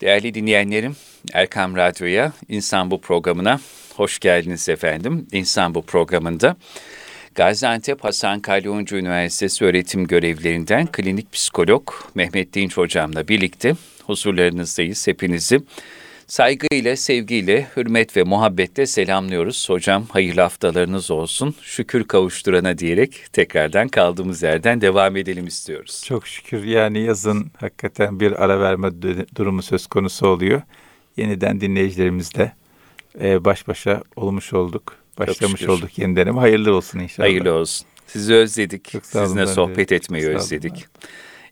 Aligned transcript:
Değerli 0.00 0.34
dinleyenlerim, 0.34 0.96
Erkam 1.32 1.76
Radyo'ya, 1.76 2.32
İnsan 2.48 2.90
Bu 2.90 3.00
programına 3.00 3.60
hoş 3.96 4.18
geldiniz 4.18 4.68
efendim. 4.68 5.26
İnsan 5.32 5.74
Bu 5.74 5.82
programında 5.82 6.56
Gaziantep 7.34 8.04
Hasan 8.04 8.40
Kalyoncu 8.40 8.96
Üniversitesi 8.96 9.64
öğretim 9.64 10.06
görevlerinden 10.06 10.86
klinik 10.86 11.32
psikolog 11.32 11.90
Mehmet 12.14 12.54
Dinç 12.54 12.76
hocamla 12.76 13.28
birlikte 13.28 13.74
huzurlarınızdayız. 14.06 15.06
Hepinizi 15.06 15.60
saygıyla, 16.30 16.96
sevgiyle, 16.96 17.66
hürmet 17.76 18.16
ve 18.16 18.22
muhabbetle 18.22 18.86
selamlıyoruz. 18.86 19.68
Hocam 19.68 20.06
hayırlı 20.08 20.40
haftalarınız 20.40 21.10
olsun. 21.10 21.54
Şükür 21.62 22.04
kavuşturana 22.04 22.78
diyerek 22.78 23.24
tekrardan 23.32 23.88
kaldığımız 23.88 24.42
yerden 24.42 24.80
devam 24.80 25.16
edelim 25.16 25.46
istiyoruz. 25.46 26.02
Çok 26.06 26.26
şükür 26.26 26.64
yani 26.64 27.00
yazın 27.00 27.50
hakikaten 27.60 28.20
bir 28.20 28.44
ara 28.44 28.60
verme 28.60 28.90
durumu 29.36 29.62
söz 29.62 29.86
konusu 29.86 30.26
oluyor. 30.26 30.62
Yeniden 31.16 31.60
dinleyicilerimizle 31.60 32.52
e, 33.20 33.44
baş 33.44 33.68
başa 33.68 34.02
olmuş 34.16 34.52
olduk. 34.52 34.96
Başlamış 35.18 35.62
olduk 35.62 35.98
yeniden 35.98 36.26
ama 36.26 36.42
hayırlı 36.42 36.74
olsun 36.74 36.98
inşallah. 36.98 37.28
Hayırlı 37.28 37.52
olsun. 37.52 37.86
Sizi 38.06 38.34
özledik. 38.34 38.92
Sizinle 39.02 39.46
sohbet 39.46 39.90
de. 39.90 39.96
etmeyi 39.96 40.26
özledik. 40.26 40.72
Olun. 40.72 40.82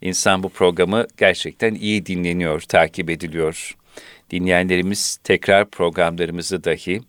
İnsan 0.03 0.43
bu 0.43 0.49
programı 0.49 1.07
gerçekten 1.17 1.75
iyi 1.75 2.07
dinleniyor, 2.07 2.61
takip 2.61 3.11
ediliyor. 3.11 3.77
Dinleyenlerimiz 4.31 5.19
tekrar 5.25 5.71
programlarımızı 5.71 6.65
dahi 6.65 7.01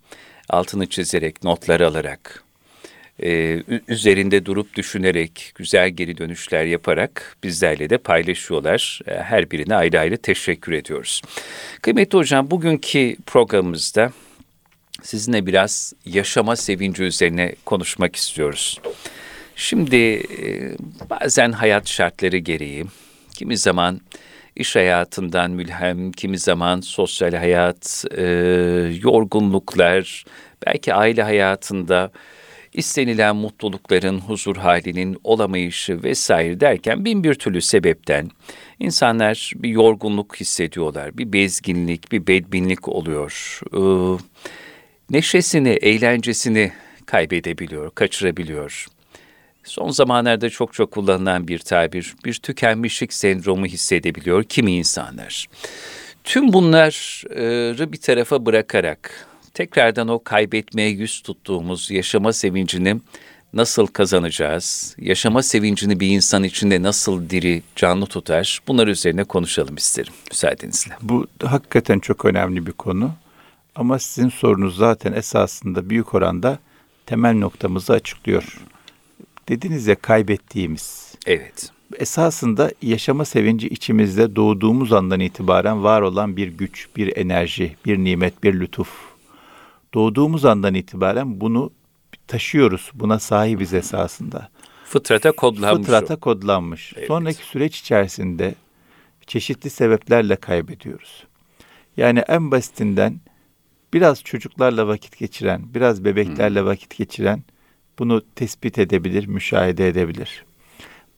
altını 0.49 0.85
çizerek, 0.85 1.43
notlar 1.43 1.81
alarak, 1.81 2.43
e, 3.23 3.63
üzerinde 3.87 4.45
durup 4.45 4.75
düşünerek, 4.75 5.51
güzel 5.55 5.89
geri 5.89 6.17
dönüşler 6.17 6.65
yaparak 6.65 7.37
bizlerle 7.43 7.89
de 7.89 7.97
paylaşıyorlar. 7.97 8.99
E, 9.07 9.15
her 9.15 9.51
birine 9.51 9.75
ayrı 9.75 9.99
ayrı 9.99 10.17
teşekkür 10.17 10.71
ediyoruz. 10.71 11.21
Kıymetli 11.81 12.17
hocam, 12.17 12.51
bugünkü 12.51 13.15
programımızda 13.25 14.11
sizinle 15.03 15.45
biraz 15.45 15.93
yaşama 16.05 16.55
sevinci 16.55 17.03
üzerine 17.03 17.55
konuşmak 17.65 18.15
istiyoruz. 18.15 18.79
Şimdi 19.55 19.95
e, 19.95 20.73
bazen 21.09 21.51
hayat 21.51 21.87
şartları 21.87 22.37
gereği, 22.37 22.85
kimi 23.33 23.57
zaman 23.57 24.01
iş 24.59 24.75
hayatından 24.75 25.51
mülhem, 25.51 26.11
kimi 26.11 26.37
zaman 26.37 26.81
sosyal 26.81 27.33
hayat, 27.33 28.05
e, 28.17 28.23
yorgunluklar, 29.03 30.23
belki 30.65 30.93
aile 30.93 31.23
hayatında 31.23 32.11
istenilen 32.73 33.35
mutlulukların, 33.35 34.19
huzur 34.19 34.55
halinin 34.55 35.17
olamayışı 35.23 36.03
vesaire 36.03 36.59
derken 36.59 37.05
bin 37.05 37.23
bir 37.23 37.33
türlü 37.33 37.61
sebepten 37.61 38.29
insanlar 38.79 39.51
bir 39.55 39.69
yorgunluk 39.69 40.35
hissediyorlar, 40.35 41.17
bir 41.17 41.33
bezginlik, 41.33 42.11
bir 42.11 42.27
bedbinlik 42.27 42.87
oluyor. 42.87 43.59
Ee, 43.73 43.79
neşesini, 45.09 45.69
eğlencesini 45.69 46.71
kaybedebiliyor, 47.05 47.91
kaçırabiliyor. 47.91 48.87
Son 49.63 49.89
zamanlarda 49.89 50.49
çok 50.49 50.73
çok 50.73 50.91
kullanılan 50.91 51.47
bir 51.47 51.59
tabir, 51.59 52.15
bir 52.25 52.33
tükenmişlik 52.33 53.13
sendromu 53.13 53.65
hissedebiliyor 53.65 54.43
kimi 54.43 54.71
insanlar. 54.75 55.45
Tüm 56.23 56.53
bunları 56.53 57.91
bir 57.91 57.97
tarafa 57.97 58.45
bırakarak 58.45 59.27
tekrardan 59.53 60.07
o 60.07 60.23
kaybetmeye 60.23 60.89
yüz 60.89 61.21
tuttuğumuz 61.21 61.91
yaşama 61.91 62.33
sevincini 62.33 63.01
nasıl 63.53 63.87
kazanacağız? 63.87 64.95
Yaşama 64.99 65.43
sevincini 65.43 65.99
bir 65.99 66.07
insan 66.07 66.43
içinde 66.43 66.81
nasıl 66.83 67.29
diri, 67.29 67.63
canlı 67.75 68.05
tutar? 68.05 68.59
Bunlar 68.67 68.87
üzerine 68.87 69.23
konuşalım 69.23 69.75
isterim 69.75 70.13
müsaadenizle. 70.31 70.93
Bu 71.01 71.27
hakikaten 71.43 71.99
çok 71.99 72.25
önemli 72.25 72.67
bir 72.67 72.71
konu. 72.71 73.11
Ama 73.75 73.99
sizin 73.99 74.29
sorunuz 74.29 74.77
zaten 74.77 75.13
esasında 75.13 75.89
büyük 75.89 76.13
oranda 76.13 76.59
temel 77.05 77.33
noktamızı 77.33 77.93
açıklıyor. 77.93 78.57
Dediniz 79.49 79.87
ya 79.87 79.95
kaybettiğimiz. 79.95 81.15
Evet. 81.25 81.71
Esasında 81.97 82.71
yaşama 82.81 83.25
sevinci 83.25 83.67
içimizde 83.67 84.35
doğduğumuz 84.35 84.93
andan 84.93 85.19
itibaren 85.19 85.83
var 85.83 86.01
olan 86.01 86.37
bir 86.37 86.47
güç, 86.47 86.87
bir 86.95 87.17
enerji, 87.17 87.75
bir 87.85 87.97
nimet, 87.97 88.43
bir 88.43 88.59
lütuf. 88.59 88.89
Doğduğumuz 89.93 90.45
andan 90.45 90.73
itibaren 90.73 91.41
bunu 91.41 91.71
taşıyoruz. 92.27 92.91
Buna 92.93 93.19
sahibiz 93.19 93.73
esasında. 93.73 94.49
Fıtrata 94.85 95.31
kodlanmış. 95.31 95.87
Fıtrata 95.87 96.15
kodlanmış. 96.15 96.93
Evet. 96.97 97.07
Sonraki 97.07 97.43
süreç 97.43 97.79
içerisinde 97.79 98.55
çeşitli 99.27 99.69
sebeplerle 99.69 100.35
kaybediyoruz. 100.35 101.23
Yani 101.97 102.19
en 102.19 102.51
basitinden 102.51 103.19
biraz 103.93 104.23
çocuklarla 104.23 104.87
vakit 104.87 105.17
geçiren, 105.17 105.61
biraz 105.73 106.05
bebeklerle 106.05 106.59
hmm. 106.59 106.67
vakit 106.67 106.97
geçiren 106.97 107.43
bunu 107.99 108.21
tespit 108.35 108.79
edebilir, 108.79 109.27
müşahede 109.27 109.87
edebilir. 109.87 110.45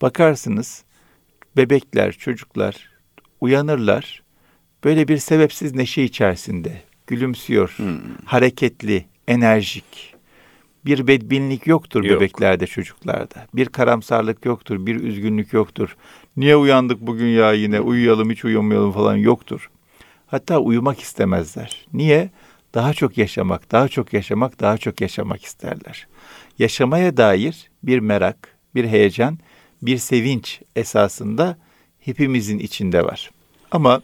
Bakarsınız 0.02 0.84
bebekler, 1.58 2.12
çocuklar 2.12 2.90
uyanırlar. 3.42 4.24
Böyle 4.84 5.08
bir 5.08 5.18
sebepsiz 5.18 5.76
neşe 5.76 6.02
içerisinde 6.02 6.82
gülümsüyor. 7.08 7.74
Hmm. 7.78 8.00
Hareketli, 8.26 9.06
enerjik. 9.28 10.14
Bir 10.86 11.08
bedbinlik 11.08 11.68
yoktur 11.68 12.04
Yok. 12.04 12.22
bebeklerde, 12.22 12.68
çocuklarda. 12.68 13.48
Bir 13.54 13.66
karamsarlık 13.66 14.46
yoktur, 14.46 14.86
bir 14.86 14.96
üzgünlük 14.96 15.54
yoktur. 15.54 15.96
Niye 16.38 16.56
uyandık 16.56 17.02
bugün 17.02 17.28
ya 17.28 17.54
yine 17.54 17.80
uyuyalım 17.80 18.32
hiç 18.32 18.46
uyumayalım 18.46 18.92
falan 18.92 19.16
yoktur. 19.16 19.70
Hatta 20.28 20.60
uyumak 20.60 21.00
istemezler. 21.00 21.86
Niye? 21.94 22.30
Daha 22.74 22.94
çok 22.94 23.18
yaşamak, 23.18 23.72
daha 23.72 23.88
çok 23.88 24.14
yaşamak, 24.14 24.60
daha 24.60 24.78
çok 24.78 25.02
yaşamak 25.02 25.44
isterler 25.44 26.08
yaşamaya 26.60 27.18
dair 27.18 27.70
bir 27.84 28.00
merak, 28.00 28.58
bir 28.76 28.88
heyecan, 28.88 29.40
bir 29.82 29.98
sevinç 29.98 30.62
esasında 30.76 31.58
hepimizin 32.00 32.60
içinde 32.60 33.06
var. 33.06 33.32
Ama 33.72 34.02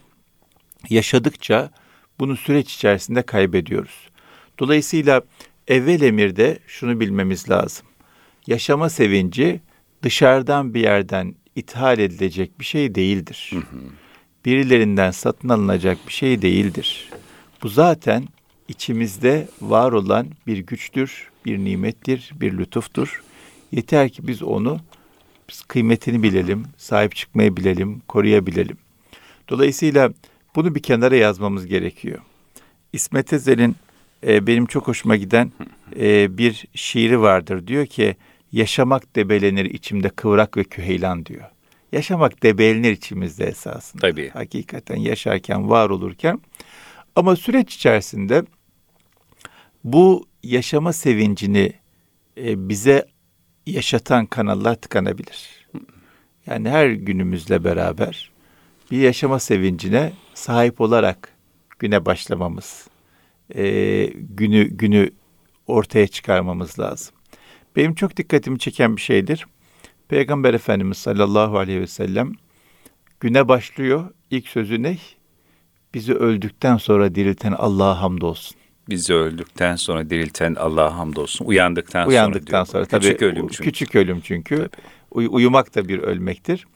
yaşadıkça 0.90 1.70
bunu 2.20 2.36
süreç 2.36 2.74
içerisinde 2.74 3.22
kaybediyoruz. 3.22 4.08
Dolayısıyla 4.58 5.22
evvel 5.68 6.00
emirde 6.00 6.58
şunu 6.66 7.00
bilmemiz 7.00 7.50
lazım. 7.50 7.86
Yaşama 8.46 8.90
sevinci 8.90 9.60
dışarıdan 10.02 10.74
bir 10.74 10.80
yerden 10.80 11.34
ithal 11.56 11.98
edilecek 11.98 12.60
bir 12.60 12.64
şey 12.64 12.94
değildir. 12.94 13.52
Birilerinden 14.44 15.10
satın 15.10 15.48
alınacak 15.48 15.98
bir 16.06 16.12
şey 16.12 16.42
değildir. 16.42 17.08
Bu 17.62 17.68
zaten 17.68 18.28
içimizde 18.68 19.48
var 19.60 19.92
olan 19.92 20.26
bir 20.46 20.58
güçtür, 20.58 21.27
bir 21.44 21.58
nimettir, 21.58 22.30
bir 22.40 22.58
lütuftur. 22.58 23.22
Yeter 23.72 24.08
ki 24.08 24.28
biz 24.28 24.42
onu 24.42 24.80
biz 25.48 25.62
kıymetini 25.62 26.22
bilelim, 26.22 26.64
sahip 26.76 27.16
çıkmayı 27.16 27.56
bilelim, 27.56 28.02
koruyabilelim. 28.08 28.76
Dolayısıyla 29.48 30.12
bunu 30.56 30.74
bir 30.74 30.82
kenara 30.82 31.16
yazmamız 31.16 31.66
gerekiyor. 31.66 32.18
İsmet 32.92 33.32
Ezel'in 33.32 33.76
e, 34.26 34.46
benim 34.46 34.66
çok 34.66 34.88
hoşuma 34.88 35.16
giden 35.16 35.52
e, 35.96 36.38
bir 36.38 36.64
şiiri 36.74 37.20
vardır. 37.20 37.66
Diyor 37.66 37.86
ki, 37.86 38.16
yaşamak 38.52 39.16
debelenir 39.16 39.64
içimde 39.64 40.08
kıvrak 40.08 40.56
ve 40.56 40.64
küheylan 40.64 41.26
diyor. 41.26 41.44
Yaşamak 41.92 42.42
debelenir 42.42 42.92
içimizde 42.92 43.44
esasında. 43.44 44.00
Tabii. 44.00 44.28
Hakikaten 44.28 44.96
yaşarken, 44.96 45.70
var 45.70 45.90
olurken. 45.90 46.40
Ama 47.16 47.36
süreç 47.36 47.74
içerisinde 47.74 48.42
bu 49.84 50.27
yaşama 50.42 50.92
sevincini 50.92 51.72
e, 52.36 52.68
bize 52.68 53.06
yaşatan 53.66 54.26
kanallar 54.26 54.74
tıkanabilir. 54.74 55.68
Yani 56.46 56.68
her 56.68 56.90
günümüzle 56.90 57.64
beraber 57.64 58.30
bir 58.90 58.98
yaşama 58.98 59.38
sevincine 59.38 60.12
sahip 60.34 60.80
olarak 60.80 61.32
güne 61.78 62.06
başlamamız, 62.06 62.88
e, 63.54 63.64
günü 64.14 64.64
günü 64.64 65.10
ortaya 65.66 66.06
çıkarmamız 66.06 66.78
lazım. 66.78 67.14
Benim 67.76 67.94
çok 67.94 68.16
dikkatimi 68.16 68.58
çeken 68.58 68.96
bir 68.96 69.00
şeydir. 69.00 69.46
Peygamber 70.08 70.54
Efendimiz 70.54 70.98
sallallahu 70.98 71.58
aleyhi 71.58 71.80
ve 71.80 71.86
sellem 71.86 72.32
güne 73.20 73.48
başlıyor. 73.48 74.10
İlk 74.30 74.48
sözü 74.48 74.82
ne? 74.82 74.98
Bizi 75.94 76.14
öldükten 76.14 76.76
sonra 76.76 77.14
dirilten 77.14 77.52
Allah'a 77.52 78.02
hamdolsun 78.02 78.58
bizi 78.88 79.14
öldükten 79.14 79.76
sonra 79.76 80.10
dirilten 80.10 80.54
Allah'a 80.54 80.96
hamdolsun. 80.96 81.44
Uyandıktan, 81.44 82.08
Uyandıktan 82.08 82.64
sonra. 82.64 82.66
sonra 82.66 82.84
tabii, 82.84 83.02
küçük 83.04 83.22
ölüm 83.22 83.48
çünkü. 83.48 83.64
Küçük 83.64 83.94
ölüm 83.96 84.20
çünkü. 84.20 84.68
Uy- 85.10 85.28
uyumak 85.30 85.74
da 85.74 85.88
bir 85.88 85.98
ölmektir. 85.98 86.66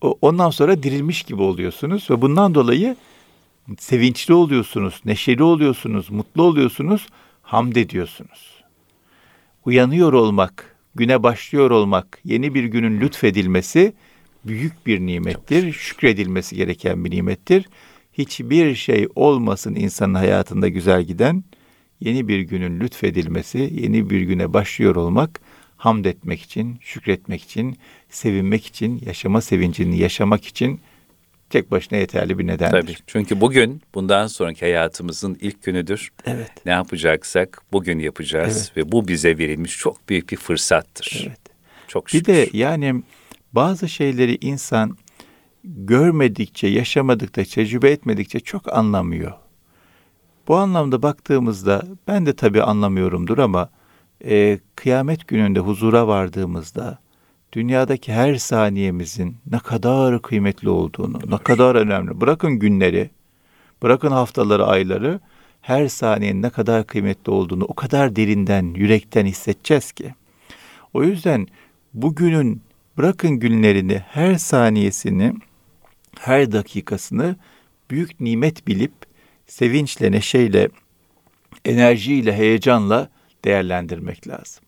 Ondan 0.00 0.50
sonra 0.50 0.82
dirilmiş 0.82 1.22
gibi 1.22 1.42
oluyorsunuz 1.42 2.10
ve 2.10 2.22
bundan 2.22 2.54
dolayı 2.54 2.96
sevinçli 3.78 4.34
oluyorsunuz, 4.34 5.00
neşeli 5.04 5.42
oluyorsunuz, 5.42 6.10
mutlu 6.10 6.42
oluyorsunuz, 6.42 7.06
hamd 7.42 7.76
ediyorsunuz. 7.76 8.62
Uyanıyor 9.64 10.12
olmak, 10.12 10.76
güne 10.94 11.22
başlıyor 11.22 11.70
olmak, 11.70 12.18
yeni 12.24 12.54
bir 12.54 12.64
günün 12.64 13.00
lütfedilmesi 13.00 13.94
büyük 14.44 14.86
bir 14.86 15.00
nimettir. 15.00 15.72
Şükredilmesi 15.72 16.56
gereken 16.56 17.04
bir 17.04 17.10
nimettir. 17.10 17.68
Hiçbir 18.18 18.74
şey 18.74 19.08
olmasın 19.14 19.74
insanın 19.74 20.14
hayatında 20.14 20.68
güzel 20.68 21.02
giden, 21.02 21.44
yeni 22.00 22.28
bir 22.28 22.40
günün 22.40 22.80
lütfedilmesi, 22.80 23.70
yeni 23.72 24.10
bir 24.10 24.20
güne 24.20 24.52
başlıyor 24.52 24.96
olmak, 24.96 25.40
hamd 25.76 26.04
etmek 26.04 26.42
için, 26.42 26.78
şükretmek 26.80 27.42
için, 27.42 27.78
sevinmek 28.10 28.66
için, 28.66 29.02
yaşama 29.06 29.40
sevincini 29.40 29.98
yaşamak 29.98 30.44
için 30.44 30.80
tek 31.50 31.70
başına 31.70 31.98
yeterli 31.98 32.38
bir 32.38 32.46
nedendir. 32.46 32.80
Tabii. 32.82 32.96
Çünkü 33.06 33.40
bugün 33.40 33.82
bundan 33.94 34.26
sonraki 34.26 34.60
hayatımızın 34.60 35.38
ilk 35.40 35.62
günüdür. 35.62 36.10
Evet. 36.26 36.66
Ne 36.66 36.72
yapacaksak 36.72 37.62
bugün 37.72 37.98
yapacağız 37.98 38.56
evet. 38.56 38.76
ve 38.76 38.92
bu 38.92 39.08
bize 39.08 39.38
verilmiş 39.38 39.78
çok 39.78 40.08
büyük 40.08 40.30
bir 40.30 40.36
fırsattır. 40.36 41.24
Evet. 41.26 41.40
Çok 41.88 42.10
şükür. 42.10 42.26
Bir 42.26 42.34
de 42.34 42.48
yani 42.52 43.02
bazı 43.52 43.88
şeyleri 43.88 44.38
insan 44.40 44.96
görmedikçe, 45.66 46.66
yaşamadıkça, 46.66 47.44
tecrübe 47.44 47.90
etmedikçe 47.90 48.40
çok 48.40 48.76
anlamıyor. 48.76 49.32
Bu 50.48 50.56
anlamda 50.56 51.02
baktığımızda 51.02 51.82
ben 52.08 52.26
de 52.26 52.36
tabii 52.36 52.62
anlamıyorumdur 52.62 53.38
ama 53.38 53.68
e, 54.24 54.58
kıyamet 54.76 55.28
gününde 55.28 55.60
huzura 55.60 56.08
vardığımızda 56.08 56.98
dünyadaki 57.52 58.12
her 58.12 58.34
saniyemizin 58.34 59.36
ne 59.50 59.58
kadar 59.58 60.22
kıymetli 60.22 60.68
olduğunu, 60.68 61.18
ne 61.30 61.38
kadar 61.38 61.74
önemli. 61.74 62.20
Bırakın 62.20 62.58
günleri, 62.58 63.10
bırakın 63.82 64.10
haftaları, 64.10 64.66
ayları, 64.66 65.20
her 65.60 65.88
saniyenin 65.88 66.42
ne 66.42 66.50
kadar 66.50 66.86
kıymetli 66.86 67.32
olduğunu 67.32 67.64
o 67.64 67.74
kadar 67.74 68.16
derinden, 68.16 68.74
yürekten 68.74 69.26
hissedeceğiz 69.26 69.92
ki. 69.92 70.14
O 70.94 71.02
yüzden 71.02 71.46
bugünün 71.94 72.62
bırakın 72.98 73.30
günlerini, 73.30 73.98
her 73.98 74.34
saniyesini, 74.34 75.34
her 76.20 76.52
dakikasını 76.52 77.36
büyük 77.90 78.20
nimet 78.20 78.66
bilip 78.66 78.92
sevinçle, 79.46 80.12
neşeyle, 80.12 80.68
enerjiyle, 81.64 82.36
heyecanla 82.36 83.08
değerlendirmek 83.44 84.28
lazım. 84.28 84.64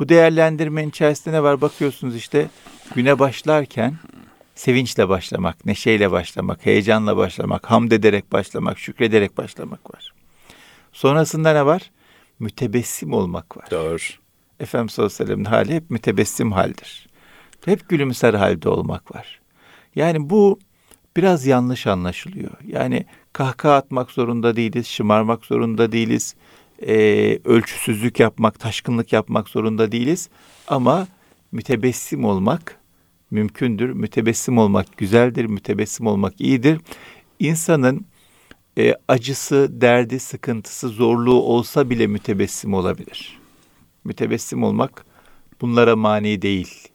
Bu 0.00 0.08
değerlendirmenin 0.08 0.88
içerisinde 0.88 1.36
ne 1.36 1.42
var? 1.42 1.60
Bakıyorsunuz 1.60 2.16
işte 2.16 2.48
güne 2.94 3.18
başlarken 3.18 3.94
sevinçle 4.54 5.08
başlamak, 5.08 5.66
neşeyle 5.66 6.10
başlamak, 6.10 6.66
heyecanla 6.66 7.16
başlamak, 7.16 7.70
hamd 7.70 7.92
ederek 7.92 8.32
başlamak, 8.32 8.78
şükrederek 8.78 9.36
başlamak 9.36 9.94
var. 9.94 10.12
Sonrasında 10.92 11.52
ne 11.52 11.66
var? 11.66 11.90
Mütebessim 12.38 13.12
olmak 13.12 13.56
var. 13.56 13.70
Doğru. 13.70 13.98
Efendimiz 14.60 14.92
sallallahu 14.92 15.14
aleyhi 15.14 15.22
ve 15.22 15.26
sellem'in 15.26 15.44
hali 15.44 15.74
hep 15.74 15.90
mütebessim 15.90 16.52
haldir. 16.52 17.08
Hep 17.64 17.88
gülümser 17.88 18.34
halde 18.34 18.68
olmak 18.68 19.14
var. 19.14 19.40
Yani 19.94 20.30
bu 20.30 20.58
biraz 21.16 21.46
yanlış 21.46 21.86
anlaşılıyor. 21.86 22.52
Yani 22.66 23.06
kahkaha 23.32 23.74
atmak 23.74 24.10
zorunda 24.10 24.56
değiliz, 24.56 24.86
şımarmak 24.86 25.44
zorunda 25.44 25.92
değiliz, 25.92 26.34
e, 26.86 26.94
ölçüsüzlük 27.44 28.20
yapmak, 28.20 28.60
taşkınlık 28.60 29.12
yapmak 29.12 29.48
zorunda 29.48 29.92
değiliz. 29.92 30.28
Ama 30.68 31.06
mütebessim 31.52 32.24
olmak 32.24 32.78
mümkündür. 33.30 33.90
Mütebessim 33.92 34.58
olmak 34.58 34.96
güzeldir, 34.96 35.44
mütebessim 35.44 36.06
olmak 36.06 36.40
iyidir. 36.40 36.80
İnsanın 37.38 38.06
e, 38.78 38.94
acısı, 39.08 39.68
derdi, 39.80 40.20
sıkıntısı, 40.20 40.88
zorluğu 40.88 41.42
olsa 41.42 41.90
bile 41.90 42.06
mütebessim 42.06 42.74
olabilir. 42.74 43.38
Mütebessim 44.04 44.62
olmak 44.62 45.04
bunlara 45.60 45.96
mani 45.96 46.42
değil. 46.42 46.88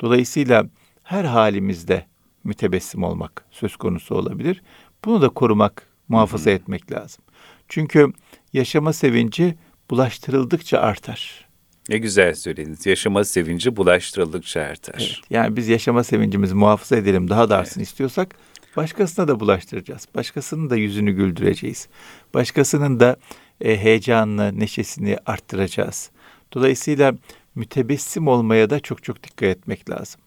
Dolayısıyla 0.00 0.66
her 1.02 1.24
halimizde 1.24 2.06
mütebessim 2.44 3.02
olmak 3.02 3.44
söz 3.50 3.76
konusu 3.76 4.14
olabilir. 4.14 4.62
Bunu 5.04 5.22
da 5.22 5.28
korumak, 5.28 5.86
muhafaza 6.08 6.50
etmek 6.50 6.92
lazım. 6.92 7.24
Çünkü 7.68 8.12
yaşama 8.52 8.92
sevinci 8.92 9.54
bulaştırıldıkça 9.90 10.78
artar. 10.78 11.48
Ne 11.88 11.98
güzel 11.98 12.34
söylediniz. 12.34 12.86
Yaşama 12.86 13.24
sevinci 13.24 13.76
bulaştırıldıkça 13.76 14.60
artar. 14.60 14.94
Evet, 14.98 15.30
yani 15.30 15.56
biz 15.56 15.68
yaşama 15.68 16.04
sevincimizi 16.04 16.54
muhafaza 16.54 16.96
edelim, 16.96 17.28
daha 17.30 17.48
da 17.50 17.56
artsın 17.56 17.80
evet. 17.80 17.88
istiyorsak 17.88 18.34
başkasına 18.76 19.28
da 19.28 19.40
bulaştıracağız. 19.40 20.08
Başkasının 20.14 20.70
da 20.70 20.76
yüzünü 20.76 21.12
güldüreceğiz. 21.12 21.88
Başkasının 22.34 23.00
da 23.00 23.16
e, 23.60 23.76
heyecanını, 23.76 24.58
neşesini 24.58 25.16
arttıracağız. 25.26 26.10
Dolayısıyla 26.52 27.14
mütebessim 27.54 28.28
olmaya 28.28 28.70
da 28.70 28.80
çok 28.80 29.02
çok 29.02 29.22
dikkat 29.22 29.48
etmek 29.48 29.90
lazım. 29.90 30.20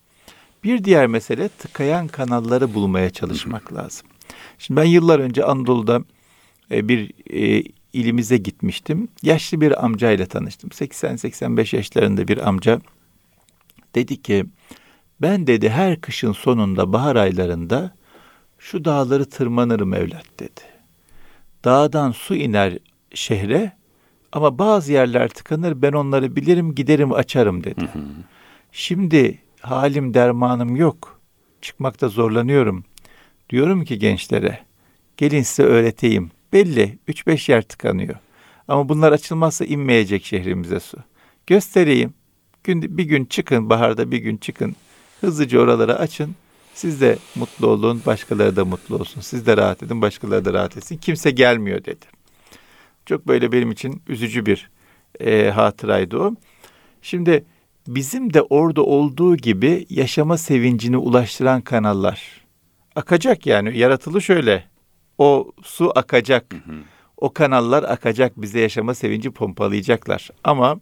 Bir 0.63 0.83
diğer 0.83 1.07
mesele 1.07 1.49
tıkayan 1.49 2.07
kanalları 2.07 2.73
bulmaya 2.73 3.09
çalışmak 3.09 3.73
lazım. 3.73 4.07
Şimdi 4.59 4.81
ben 4.81 4.85
yıllar 4.85 5.19
önce 5.19 5.43
Anadolu'da 5.43 6.03
e, 6.71 6.87
bir 6.87 7.11
e, 7.29 7.63
ilimize 7.93 8.37
gitmiştim. 8.37 9.07
Yaşlı 9.23 9.61
bir 9.61 9.85
amcayla 9.85 10.25
tanıştım. 10.25 10.69
80-85 10.69 11.75
yaşlarında 11.75 12.27
bir 12.27 12.47
amca. 12.47 12.81
Dedi 13.95 14.21
ki 14.21 14.45
ben 15.21 15.47
dedi 15.47 15.69
her 15.69 16.01
kışın 16.01 16.31
sonunda 16.31 16.93
bahar 16.93 17.15
aylarında 17.15 17.93
şu 18.59 18.85
dağları 18.85 19.25
tırmanırım 19.25 19.93
evlat 19.93 20.25
dedi. 20.39 20.61
Dağdan 21.65 22.11
su 22.11 22.35
iner 22.35 22.77
şehre 23.13 23.71
ama 24.31 24.57
bazı 24.57 24.93
yerler 24.93 25.29
tıkanır 25.29 25.81
ben 25.81 25.93
onları 25.93 26.35
bilirim 26.35 26.75
giderim 26.75 27.13
açarım 27.13 27.63
dedi. 27.63 27.81
Hı 27.81 27.85
hı. 27.85 28.03
Şimdi 28.71 29.39
halim 29.63 30.13
dermanım 30.13 30.75
yok. 30.75 31.19
Çıkmakta 31.61 32.09
zorlanıyorum. 32.09 32.83
Diyorum 33.49 33.85
ki 33.85 33.99
gençlere 33.99 34.59
gelin 35.17 35.41
size 35.41 35.63
öğreteyim. 35.63 36.31
Belli 36.53 36.97
3-5 37.07 37.51
yer 37.51 37.61
tıkanıyor. 37.61 38.15
Ama 38.67 38.89
bunlar 38.89 39.11
açılmazsa 39.11 39.65
inmeyecek 39.65 40.25
şehrimize 40.25 40.79
su. 40.79 40.97
Göstereyim. 41.47 42.13
Bir 42.67 43.03
gün 43.03 43.25
çıkın 43.25 43.69
baharda 43.69 44.11
bir 44.11 44.17
gün 44.17 44.37
çıkın. 44.37 44.75
Hızlıca 45.21 45.59
oraları 45.59 45.99
açın. 45.99 46.35
Siz 46.73 47.01
de 47.01 47.17
mutlu 47.35 47.67
olun, 47.67 48.01
başkaları 48.05 48.55
da 48.55 48.65
mutlu 48.65 48.95
olsun. 48.95 49.21
Siz 49.21 49.45
de 49.45 49.57
rahat 49.57 49.83
edin, 49.83 50.01
başkaları 50.01 50.45
da 50.45 50.53
rahat 50.53 50.77
etsin. 50.77 50.97
Kimse 50.97 51.31
gelmiyor 51.31 51.85
dedi. 51.85 52.05
Çok 53.05 53.27
böyle 53.27 53.51
benim 53.51 53.71
için 53.71 54.01
üzücü 54.07 54.45
bir 54.45 54.69
e, 55.19 55.49
hatıraydı 55.49 56.17
o. 56.17 56.35
Şimdi 57.01 57.45
bizim 57.87 58.33
de 58.33 58.41
orada 58.41 58.83
olduğu 58.83 59.37
gibi 59.37 59.85
yaşama 59.89 60.37
sevincini 60.37 60.97
ulaştıran 60.97 61.61
kanallar 61.61 62.43
akacak 62.95 63.45
yani 63.45 63.77
yaratılı 63.77 64.21
şöyle 64.21 64.63
o 65.17 65.51
su 65.63 65.91
akacak. 65.95 66.53
Hı 66.53 66.71
hı. 66.71 66.75
O 67.17 67.33
kanallar 67.33 67.83
akacak 67.83 68.41
bize 68.41 68.59
yaşama 68.59 68.93
sevinci 68.95 69.31
pompalayacaklar. 69.31 70.29
Ama 70.43 70.79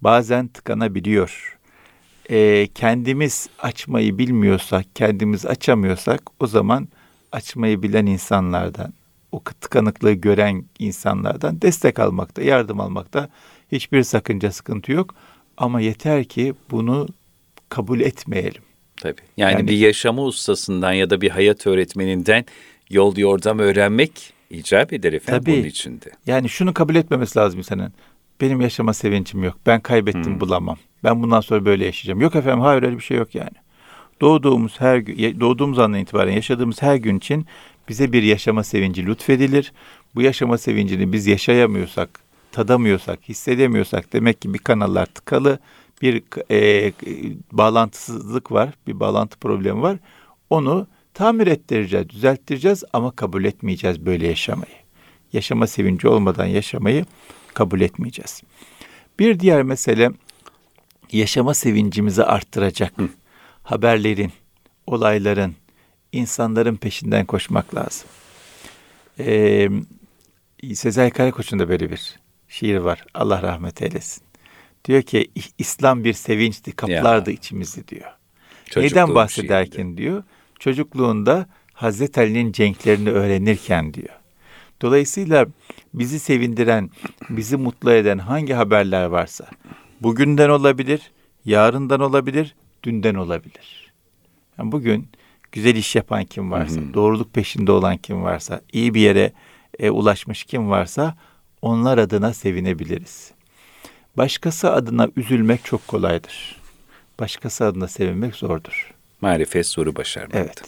bazen 0.00 0.48
tıkanabiliyor. 0.48 1.58
Ee, 2.30 2.68
kendimiz 2.74 3.48
açmayı 3.58 4.18
bilmiyorsak, 4.18 4.86
kendimiz 4.94 5.46
açamıyorsak 5.46 6.22
o 6.40 6.46
zaman 6.46 6.88
açmayı 7.32 7.82
bilen 7.82 8.06
insanlardan, 8.06 8.92
o 9.32 9.42
tıkanıklığı 9.42 10.12
gören 10.12 10.64
insanlardan 10.78 11.62
destek 11.62 11.98
almakta, 11.98 12.42
yardım 12.42 12.80
almakta 12.80 13.28
hiçbir 13.72 14.02
sakınca, 14.02 14.52
sıkıntı 14.52 14.92
yok. 14.92 15.14
Ama 15.56 15.80
yeter 15.80 16.24
ki 16.24 16.54
bunu 16.70 17.08
kabul 17.68 18.00
etmeyelim. 18.00 18.62
Tabii. 18.96 19.20
Yani, 19.36 19.52
yani 19.52 19.68
bir 19.68 19.76
yaşama 19.76 20.24
ustasından 20.24 20.92
ya 20.92 21.10
da 21.10 21.20
bir 21.20 21.30
hayat 21.30 21.66
öğretmeninden 21.66 22.44
yol 22.90 23.16
yordam 23.16 23.58
öğrenmek 23.58 24.32
icap 24.50 24.92
eder 24.92 25.12
efendim 25.12 25.44
Tabii, 25.44 25.56
bunun 25.56 25.68
içinde. 25.68 26.10
Yani 26.26 26.48
şunu 26.48 26.74
kabul 26.74 26.94
etmemesi 26.94 27.38
lazım 27.38 27.58
insanın. 27.58 27.92
Benim 28.40 28.60
yaşama 28.60 28.94
sevincim 28.94 29.44
yok. 29.44 29.56
Ben 29.66 29.80
kaybettim 29.80 30.24
hmm. 30.24 30.40
bulamam. 30.40 30.76
Ben 31.04 31.22
bundan 31.22 31.40
sonra 31.40 31.64
böyle 31.64 31.84
yaşayacağım. 31.84 32.20
Yok 32.20 32.34
efendim 32.34 32.60
hayır 32.60 32.82
öyle 32.82 32.96
bir 32.96 33.02
şey 33.02 33.16
yok 33.16 33.34
yani. 33.34 33.56
Doğduğumuz 34.20 34.80
her 34.80 34.96
gün, 34.96 35.40
doğduğumuz 35.40 35.78
andan 35.78 36.00
itibaren 36.00 36.32
yaşadığımız 36.32 36.82
her 36.82 36.96
gün 36.96 37.18
için 37.18 37.46
bize 37.88 38.12
bir 38.12 38.22
yaşama 38.22 38.64
sevinci 38.64 39.06
lütfedilir. 39.06 39.72
Bu 40.14 40.22
yaşama 40.22 40.58
sevincini 40.58 41.12
biz 41.12 41.26
yaşayamıyorsak, 41.26 42.20
tadamıyorsak, 42.54 43.28
hissedemiyorsak 43.28 44.12
demek 44.12 44.42
ki 44.42 44.54
bir 44.54 44.58
kanallar 44.58 45.06
tıkalı, 45.06 45.58
bir 46.02 46.22
e, 46.50 46.92
bağlantısızlık 47.52 48.52
var, 48.52 48.74
bir 48.86 49.00
bağlantı 49.00 49.38
problemi 49.38 49.82
var. 49.82 49.98
Onu 50.50 50.86
tamir 51.14 51.46
ettireceğiz, 51.46 52.08
düzelttireceğiz 52.08 52.84
ama 52.92 53.10
kabul 53.10 53.44
etmeyeceğiz 53.44 54.06
böyle 54.06 54.26
yaşamayı. 54.26 54.74
Yaşama 55.32 55.66
sevinci 55.66 56.08
olmadan 56.08 56.46
yaşamayı 56.46 57.04
kabul 57.54 57.80
etmeyeceğiz. 57.80 58.42
Bir 59.18 59.40
diğer 59.40 59.62
mesele 59.62 60.10
yaşama 61.12 61.54
sevincimizi 61.54 62.24
arttıracak 62.24 62.98
Hı. 62.98 63.08
haberlerin, 63.62 64.32
olayların, 64.86 65.54
insanların 66.12 66.76
peşinden 66.76 67.26
koşmak 67.26 67.74
lazım. 67.74 68.08
Ee, 69.18 69.68
Sezai 70.74 71.10
Karakoç'un 71.10 71.58
da 71.58 71.68
böyle 71.68 71.90
bir 71.90 72.23
şiir 72.48 72.76
var. 72.76 73.04
Allah 73.14 73.42
rahmet 73.42 73.82
eylesin. 73.82 74.24
Diyor 74.84 75.02
ki 75.02 75.30
İslam 75.58 76.04
bir 76.04 76.12
sevinçti, 76.12 76.72
kaplardı 76.72 77.30
ya. 77.30 77.36
içimizi 77.36 77.88
diyor. 77.88 78.10
Neden 78.76 79.14
bahsederken 79.14 79.96
diyor 79.96 80.22
çocukluğunda 80.58 81.46
Hazreti 81.72 82.20
Ali'nin 82.20 82.52
cenklerini 82.52 83.10
öğrenirken 83.10 83.94
diyor. 83.94 84.18
Dolayısıyla 84.82 85.46
bizi 85.94 86.18
sevindiren, 86.18 86.90
bizi 87.30 87.56
mutlu 87.56 87.92
eden 87.92 88.18
hangi 88.18 88.52
haberler 88.52 89.04
varsa 89.04 89.46
bugünden 90.00 90.48
olabilir, 90.48 91.10
yarından 91.44 92.00
olabilir, 92.00 92.54
dünden 92.82 93.14
olabilir. 93.14 93.92
Yani 94.58 94.72
bugün 94.72 95.08
güzel 95.52 95.76
iş 95.76 95.96
yapan 95.96 96.24
kim 96.24 96.50
varsa, 96.50 96.80
hı 96.80 96.84
hı. 96.84 96.94
doğruluk 96.94 97.34
peşinde 97.34 97.72
olan 97.72 97.96
kim 97.96 98.22
varsa, 98.22 98.60
iyi 98.72 98.94
bir 98.94 99.00
yere 99.00 99.32
e, 99.78 99.90
ulaşmış 99.90 100.44
kim 100.44 100.70
varsa 100.70 101.16
onlar 101.64 101.98
adına 101.98 102.34
sevinebiliriz. 102.34 103.30
Başkası 104.16 104.72
adına 104.72 105.08
üzülmek 105.16 105.64
çok 105.64 105.88
kolaydır. 105.88 106.56
Başkası 107.20 107.64
adına 107.64 107.88
sevinmek 107.88 108.34
zordur. 108.34 108.94
Marifet 109.20 109.66
soru 109.66 109.96
başarmak. 109.96 110.34
Evet. 110.34 110.62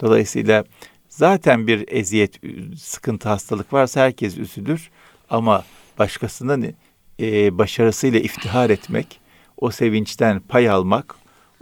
Dolayısıyla 0.00 0.64
zaten 1.08 1.66
bir 1.66 1.84
eziyet, 1.88 2.40
sıkıntı, 2.78 3.28
hastalık 3.28 3.72
varsa 3.72 4.00
herkes 4.00 4.38
üzülür. 4.38 4.90
Ama 5.30 5.64
başkasının 5.98 6.74
e, 7.20 7.58
başarısıyla 7.58 8.20
iftihar 8.20 8.70
etmek, 8.70 9.20
o 9.56 9.70
sevinçten 9.70 10.40
pay 10.40 10.70
almak, 10.70 11.14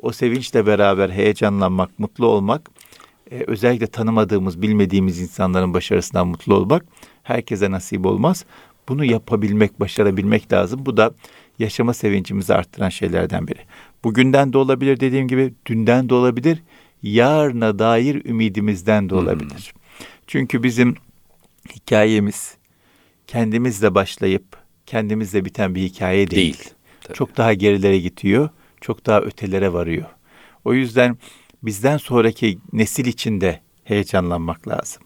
o 0.03 0.13
sevinçle 0.13 0.67
beraber 0.67 1.11
heyecanlanmak, 1.11 1.99
mutlu 1.99 2.27
olmak, 2.27 2.71
e, 3.31 3.45
özellikle 3.47 3.87
tanımadığımız, 3.87 4.63
bilmediğimiz 4.63 5.21
insanların 5.21 5.75
başarısından 5.75 6.29
mutlu 6.29 6.55
olmak 6.55 6.85
herkese 7.29 7.71
nasip 7.71 8.07
olmaz. 8.07 8.45
Bunu 8.89 9.05
yapabilmek, 9.05 9.81
başarabilmek 9.81 10.53
lazım. 10.53 10.87
Bu 10.87 10.97
da 10.97 11.15
yaşama 11.59 11.95
sevincimizi 11.95 12.55
arttıran 12.55 12.89
şeylerden 12.89 13.49
biri. 13.49 13.61
Bugünden 14.05 14.53
de 14.53 14.59
olabilir 14.59 15.01
dediğim 15.01 15.29
gibi, 15.29 15.55
dünden 15.67 16.09
de 16.09 16.15
olabilir, 16.15 16.63
yarına 17.03 17.79
dair 17.79 18.25
ümidimizden 18.25 19.11
de 19.11 19.15
olabilir. 19.15 19.73
Hmm. 19.75 20.07
Çünkü 20.27 20.63
bizim 20.63 20.95
hikayemiz 21.75 22.57
kendimizle 23.27 23.95
başlayıp 23.95 24.45
kendimizle 24.87 25.45
biten 25.45 25.75
bir 25.75 25.83
hikaye 25.83 26.31
değil. 26.31 26.59
değil 26.59 26.75
çok 27.15 27.37
daha 27.37 27.55
gerilere 27.55 27.99
gidiyor, 27.99 28.49
çok 28.81 29.07
daha 29.07 29.21
ötelere 29.21 29.73
varıyor. 29.73 30.07
O 30.65 30.75
yüzden 30.75 31.19
bizden 31.63 31.97
sonraki 31.97 32.59
nesil 32.73 33.07
içinde 33.07 33.61
heyecanlanmak 33.85 34.69
lazım. 34.69 35.03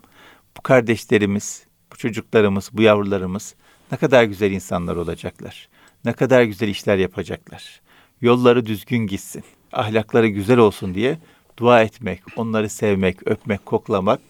Bu 0.57 0.62
kardeşlerimiz, 0.62 1.67
çocuklarımız, 2.03 2.71
bu 2.73 2.83
yavrularımız 2.83 3.55
ne 3.93 3.99
kadar 3.99 4.25
güzel 4.25 4.51
insanlar 4.51 4.97
olacaklar. 4.97 5.69
Ne 6.05 6.13
kadar 6.13 6.43
güzel 6.43 6.69
işler 6.69 6.97
yapacaklar. 6.97 7.81
Yolları 8.21 8.67
düzgün 8.67 9.07
gitsin. 9.07 9.45
Ahlakları 9.73 10.29
güzel 10.29 10.59
olsun 10.59 10.95
diye 10.95 11.19
dua 11.59 11.83
etmek, 11.83 12.21
onları 12.37 12.69
sevmek, 12.69 13.27
öpmek, 13.27 13.67
koklamak, 13.67 14.21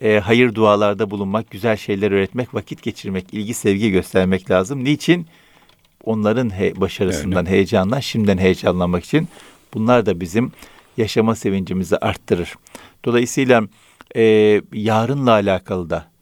e, 0.00 0.18
hayır 0.18 0.54
dualarda 0.54 1.10
bulunmak, 1.10 1.50
güzel 1.50 1.76
şeyler 1.76 2.12
öğretmek, 2.12 2.54
vakit 2.54 2.82
geçirmek, 2.82 3.34
ilgi 3.34 3.54
sevgi 3.54 3.90
göstermek 3.90 4.50
lazım. 4.50 4.84
Niçin? 4.84 5.26
Onların 6.04 6.50
he, 6.50 6.80
başarısından, 6.80 7.46
Öyle. 7.46 7.56
heyecandan 7.56 8.00
şimdiden 8.00 8.38
heyecanlanmak 8.38 9.04
için 9.04 9.28
bunlar 9.74 10.06
da 10.06 10.20
bizim 10.20 10.52
yaşama 10.96 11.34
sevincimizi 11.34 11.96
arttırır. 11.96 12.54
Dolayısıyla 13.04 13.62
e, 14.16 14.22
yarınla 14.72 15.30
alakalı 15.30 15.90
da 15.90 16.15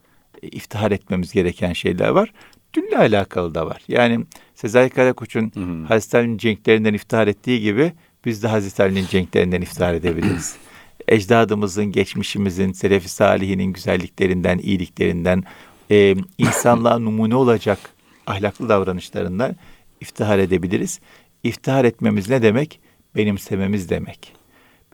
iftihar 0.47 0.91
etmemiz 0.91 1.33
gereken 1.33 1.73
şeyler 1.73 2.09
var. 2.09 2.33
Dünle 2.75 2.99
alakalı 2.99 3.55
da 3.55 3.67
var. 3.67 3.83
Yani 3.89 4.27
Sezai 4.55 4.91
Karakoç'un 4.91 5.53
Hazreti 5.89 6.17
Ali'nin 6.17 6.39
cenklerinden 6.39 6.95
iftihar 6.95 7.27
ettiği 7.27 7.61
gibi 7.61 7.93
biz 8.25 8.43
de 8.43 8.49
Hazreti 8.49 8.83
Ali'nin 8.83 9.07
cenklerinden 9.07 9.63
iftihar 9.63 9.95
edebiliriz. 9.95 10.57
Ecdadımızın, 11.09 11.85
geçmişimizin, 11.85 12.73
Selefi 12.73 13.09
Salihinin 13.09 13.73
güzelliklerinden, 13.73 14.59
iyiliklerinden, 14.59 15.45
e, 15.91 16.15
insanlığa 16.39 16.99
numune 16.99 17.35
olacak 17.35 17.79
ahlaklı 18.27 18.69
davranışlarından 18.69 19.57
iftihar 20.01 20.39
edebiliriz. 20.39 21.01
İftihar 21.43 21.85
etmemiz 21.85 22.29
ne 22.29 22.43
demek? 22.43 22.81
Benimsememiz 23.17 23.91
demek. 23.91 24.33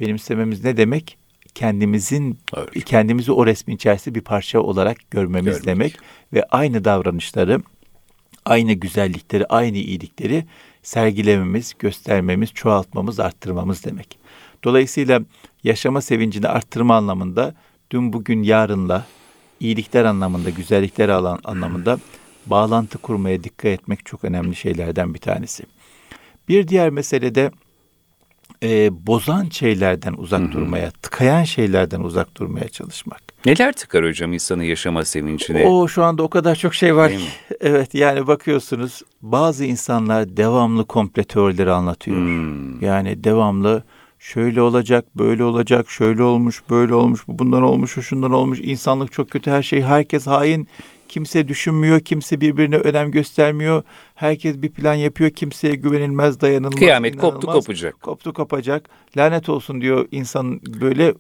Benimsememiz 0.00 0.64
ne 0.64 0.76
demek? 0.76 1.19
Kendimizin 1.54 2.38
evet. 2.57 2.85
kendimizi 2.85 3.33
o 3.33 3.47
resmin 3.47 3.76
içerisinde 3.76 4.14
bir 4.14 4.21
parça 4.21 4.61
olarak 4.61 5.11
görmemiz 5.11 5.45
Görmek. 5.45 5.66
demek 5.66 5.99
ve 6.33 6.45
aynı 6.50 6.85
davranışları, 6.85 7.62
aynı 8.45 8.73
güzellikleri, 8.73 9.47
aynı 9.47 9.76
iyilikleri 9.76 10.45
sergilememiz, 10.83 11.75
göstermemiz, 11.78 12.50
çoğaltmamız, 12.52 13.21
arttırmamız 13.21 13.85
demek. 13.85 14.19
Dolayısıyla 14.64 15.21
yaşama 15.64 16.00
sevincini 16.00 16.49
arttırma 16.49 16.97
anlamında 16.97 17.54
dün 17.90 18.12
bugün 18.12 18.42
yarınla 18.42 19.07
iyilikler 19.61 20.04
anlamında, 20.04 20.50
güzellikler 20.50 21.09
alan 21.09 21.38
anlamında 21.45 21.99
bağlantı 22.47 22.99
kurmaya 22.99 23.45
dikkat 23.45 23.66
etmek 23.66 24.07
çok 24.07 24.25
önemli 24.25 24.57
şeylerden 24.57 25.14
bir 25.14 25.19
tanesi. 25.19 25.64
Bir 26.49 26.69
diğer 26.69 26.90
mesele 26.90 27.35
de 27.35 27.50
e, 28.62 29.07
bozan 29.07 29.49
şeylerden 29.49 30.12
uzak 30.12 30.40
Hı-hı. 30.40 30.52
durmaya, 30.52 30.90
tıkayan 30.90 31.45
şeylerden 31.45 32.00
uzak 32.00 32.37
durmaya 32.37 32.69
çalışmak. 32.69 33.21
Neler 33.47 33.73
tıkar 33.73 34.05
hocam 34.05 34.33
insanın 34.33 34.62
yaşama 34.62 35.05
sevincine? 35.05 35.67
O 35.67 35.88
şu 35.88 36.05
anda 36.05 36.23
o 36.23 36.29
kadar 36.29 36.55
çok 36.55 36.75
şey 36.75 36.97
var 36.97 37.11
ki. 37.11 37.19
Evet 37.61 37.95
yani 37.95 38.26
bakıyorsunuz 38.26 39.02
bazı 39.23 39.64
insanlar 39.64 40.37
devamlı 40.37 40.85
komple 40.85 41.25
teorileri 41.25 41.71
anlatıyor. 41.73 42.17
Hmm. 42.17 42.83
Yani 42.83 43.25
devamlı 43.25 43.85
şöyle 44.19 44.62
olacak, 44.62 45.05
böyle 45.17 45.45
olacak, 45.45 45.90
şöyle 45.90 46.23
olmuş, 46.23 46.62
böyle 46.71 46.95
olmuş, 46.95 47.29
bu 47.29 47.38
bundan 47.38 47.62
olmuş, 47.62 47.93
şu 47.93 48.02
şundan 48.02 48.33
olmuş. 48.33 48.61
İnsanlık 48.62 49.12
çok 49.12 49.31
kötü, 49.31 49.50
her 49.50 49.62
şey, 49.62 49.83
herkes 49.83 50.26
hain. 50.26 50.69
Kimse 51.11 51.49
düşünmüyor, 51.49 52.00
kimse 52.00 52.40
birbirine 52.40 52.76
önem 52.76 53.11
göstermiyor. 53.11 53.83
Herkes 54.14 54.62
bir 54.62 54.71
plan 54.71 54.95
yapıyor, 54.95 55.31
kimseye 55.31 55.75
güvenilmez, 55.75 56.40
dayanılmaz. 56.40 56.79
Kıyamet 56.79 57.17
koptu 57.17 57.47
kopacak. 57.47 58.00
Koptu 58.00 58.33
kopacak. 58.33 58.88
Lanet 59.17 59.49
olsun 59.49 59.81
diyor 59.81 60.09
insan 60.11 60.61
böyle 60.81 61.14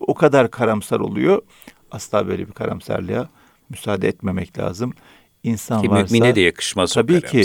o 0.00 0.14
kadar 0.14 0.50
karamsar 0.50 1.00
oluyor. 1.00 1.42
Asla 1.90 2.28
böyle 2.28 2.48
bir 2.48 2.52
karamsarlığa 2.52 3.28
müsaade 3.70 4.08
etmemek 4.08 4.58
lazım. 4.58 4.92
İnsan 5.42 5.82
ki 5.82 5.90
varsa 5.90 6.14
mümine 6.14 6.34
de 6.34 6.40
yakışmaz 6.40 6.94
tabii 6.94 7.20
ki 7.20 7.44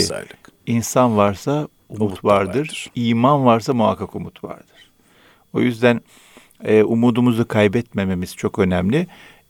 insan 0.66 1.16
varsa 1.16 1.68
umut, 1.88 2.02
umut 2.02 2.24
vardır. 2.24 2.58
vardır. 2.58 2.90
İman 2.94 3.44
varsa 3.44 3.74
muhakkak 3.74 4.16
umut 4.16 4.44
vardır. 4.44 4.90
O 5.52 5.60
yüzden 5.60 6.00
e, 6.64 6.82
umudumuzu 6.82 7.48
kaybetmememiz 7.48 8.36
çok 8.36 8.58
önemli. 8.58 9.06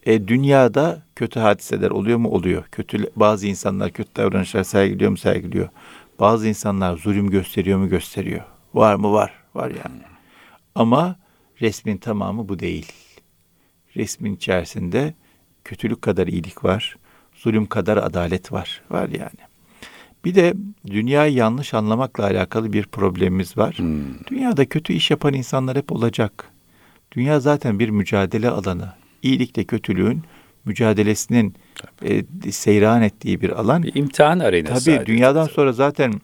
E, 0.07 0.29
dünyada 0.29 1.03
kötü 1.17 1.41
hadiseler 1.41 1.91
oluyor 1.91 2.19
mu? 2.19 2.29
Oluyor. 2.29 2.65
Kötü 2.73 3.11
bazı 3.17 3.47
insanlar 3.47 3.91
kötü 3.91 4.17
davranışlar 4.17 4.65
sergiliyor 4.65 5.11
mu? 5.11 5.17
Sergiliyor. 5.17 5.69
Bazı 6.21 6.49
insanlar 6.49 6.97
zulüm 6.97 7.31
gösteriyor 7.31 7.79
mu? 7.79 7.89
Gösteriyor. 7.89 8.45
Var 8.75 8.95
mı? 8.95 9.13
Var. 9.13 9.33
Var 9.55 9.69
yani. 9.71 10.03
Ama 10.75 11.17
resmin 11.61 11.97
tamamı 11.97 12.49
bu 12.49 12.59
değil. 12.59 12.93
Resmin 13.97 14.35
içerisinde 14.37 15.15
kötülük 15.65 16.03
kadar 16.03 16.27
iyilik 16.27 16.65
var. 16.65 16.97
Zulüm 17.35 17.67
kadar 17.67 17.97
adalet 17.97 18.53
var. 18.53 18.83
Var 18.91 19.09
yani. 19.09 19.53
Bir 20.25 20.35
de 20.35 20.55
dünyayı 20.87 21.35
yanlış 21.35 21.75
anlamakla 21.75 22.25
alakalı 22.25 22.73
bir 22.73 22.87
problemimiz 22.87 23.57
var. 23.57 23.79
Hmm. 23.79 24.25
Dünyada 24.27 24.67
kötü 24.67 24.93
iş 24.93 25.11
yapan 25.11 25.35
insanlar 25.35 25.77
hep 25.77 25.93
olacak. 25.93 26.49
Dünya 27.13 27.41
zaten 27.41 27.79
bir 27.79 27.89
mücadele 27.89 28.51
alanı 28.51 29.02
iyilikle 29.23 29.65
kötülüğün 29.65 30.23
mücadelesinin 30.65 31.55
e, 32.03 32.53
seyran 32.53 33.03
ettiği 33.03 33.41
bir 33.41 33.51
alan. 33.51 33.83
Bir 33.83 33.95
imtihan 33.95 34.39
arenası. 34.39 34.97
Tabii 34.97 35.07
dünyadan 35.07 35.47
sonra 35.47 35.73
zaten 35.73 36.21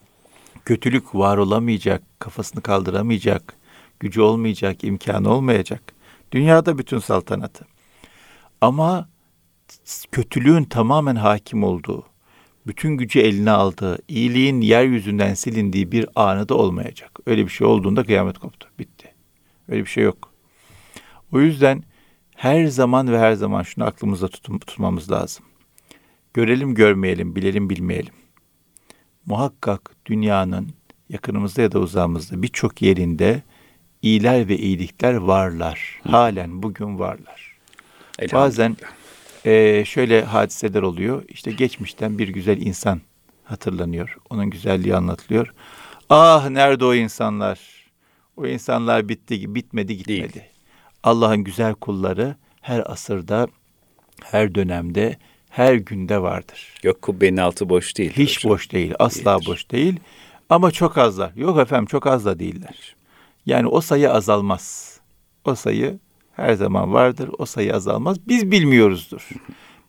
kötülük 0.65 1.15
var 1.15 1.37
olamayacak, 1.37 2.03
kafasını 2.19 2.63
kaldıramayacak, 2.63 3.55
gücü 4.01 4.21
olmayacak, 4.21 4.85
imkanı 4.85 5.31
olmayacak. 5.31 5.83
Dünyada 6.33 6.79
bütün 6.79 6.99
saltanatı. 6.99 7.65
Ama 8.61 9.09
kötülüğün 10.13 10.65
tamamen 10.65 11.17
hakim 11.17 11.65
olduğu, 11.65 12.05
bütün 12.67 12.91
gücü 12.91 13.21
eline 13.21 13.51
aldığı, 13.51 13.99
iyiliğin 14.09 14.61
yeryüzünden 14.61 15.35
silindiği 15.35 15.93
bir 15.93 16.09
anı 16.15 16.49
da 16.49 16.55
olmayacak. 16.55 17.19
Öyle 17.27 17.45
bir 17.45 17.51
şey 17.51 17.67
olduğunda 17.67 18.05
kıyamet 18.05 18.39
koptu. 18.39 18.69
Bitti. 18.79 19.15
Öyle 19.69 19.81
bir 19.81 19.91
şey 19.91 20.05
yok. 20.05 20.33
O 21.33 21.41
yüzden 21.41 21.83
her 22.39 22.67
zaman 22.67 23.13
ve 23.13 23.19
her 23.19 23.33
zaman 23.33 23.63
şunu 23.63 23.85
aklımızda 23.85 24.29
tutum, 24.29 24.59
tutmamız 24.59 25.11
lazım. 25.11 25.45
Görelim 26.35 26.75
görmeyelim, 26.75 27.37
bilelim 27.37 27.71
bilmeyelim. 27.71 28.15
Muhakkak 29.27 29.97
dünyanın 30.07 30.71
yakınımızda 31.09 31.63
ya 31.63 31.73
da 31.73 31.79
uzağımızda 31.79 32.43
birçok 32.43 32.83
yerinde 32.83 33.43
iyiler 34.03 34.49
ve 34.49 34.59
iyilikler 34.59 35.15
varlar. 35.15 36.01
Halen 36.11 36.63
bugün 36.63 36.99
varlar. 36.99 37.59
Bazen 38.33 38.77
e, 39.45 39.85
şöyle 39.85 40.25
hadiseler 40.25 40.83
oluyor. 40.83 41.25
İşte 41.29 41.53
geçmişten 41.53 42.19
bir 42.19 42.29
güzel 42.29 42.61
insan 42.61 43.01
hatırlanıyor. 43.45 44.17
Onun 44.31 44.51
güzelliği 44.51 44.97
anlatılıyor. 44.97 45.55
Ah 46.11 46.49
nerede 46.49 46.85
o 46.85 46.95
insanlar? 46.95 47.61
O 48.37 48.47
insanlar 48.47 49.09
bitti, 49.09 49.55
bitmedi, 49.55 49.97
gitmedi. 49.97 50.35
Değil. 50.35 50.58
Allah'ın 51.09 51.45
güzel 51.45 51.75
kulları 51.75 52.37
her 52.61 52.93
asırda, 52.93 53.49
her 54.25 54.55
dönemde, 54.55 55.19
her 55.51 55.75
günde 55.75 56.23
vardır. 56.23 56.75
Yok 56.83 57.03
kubbenin 57.03 57.37
altı 57.37 57.69
boş 57.69 57.97
değil. 57.97 58.13
Hiç 58.17 58.39
hocam. 58.39 58.53
boş 58.53 58.73
değil, 58.73 58.95
asla 58.99 59.35
Değildir. 59.35 59.47
boş 59.47 59.71
değil. 59.71 60.01
Ama 60.51 60.71
çok 60.71 60.99
azlar. 60.99 61.33
Yok 61.37 61.59
efendim 61.59 61.87
çok 61.87 62.07
az 62.07 62.25
da 62.25 62.39
değiller. 62.39 62.97
Yani 63.47 63.67
o 63.67 63.81
sayı 63.81 64.13
azalmaz. 64.13 64.99
O 65.45 65.55
sayı 65.55 65.99
her 66.33 66.55
zaman 66.55 66.93
vardır. 66.93 67.31
O 67.39 67.47
sayı 67.47 67.75
azalmaz. 67.75 68.29
Biz 68.29 68.51
bilmiyoruzdur. 68.51 69.29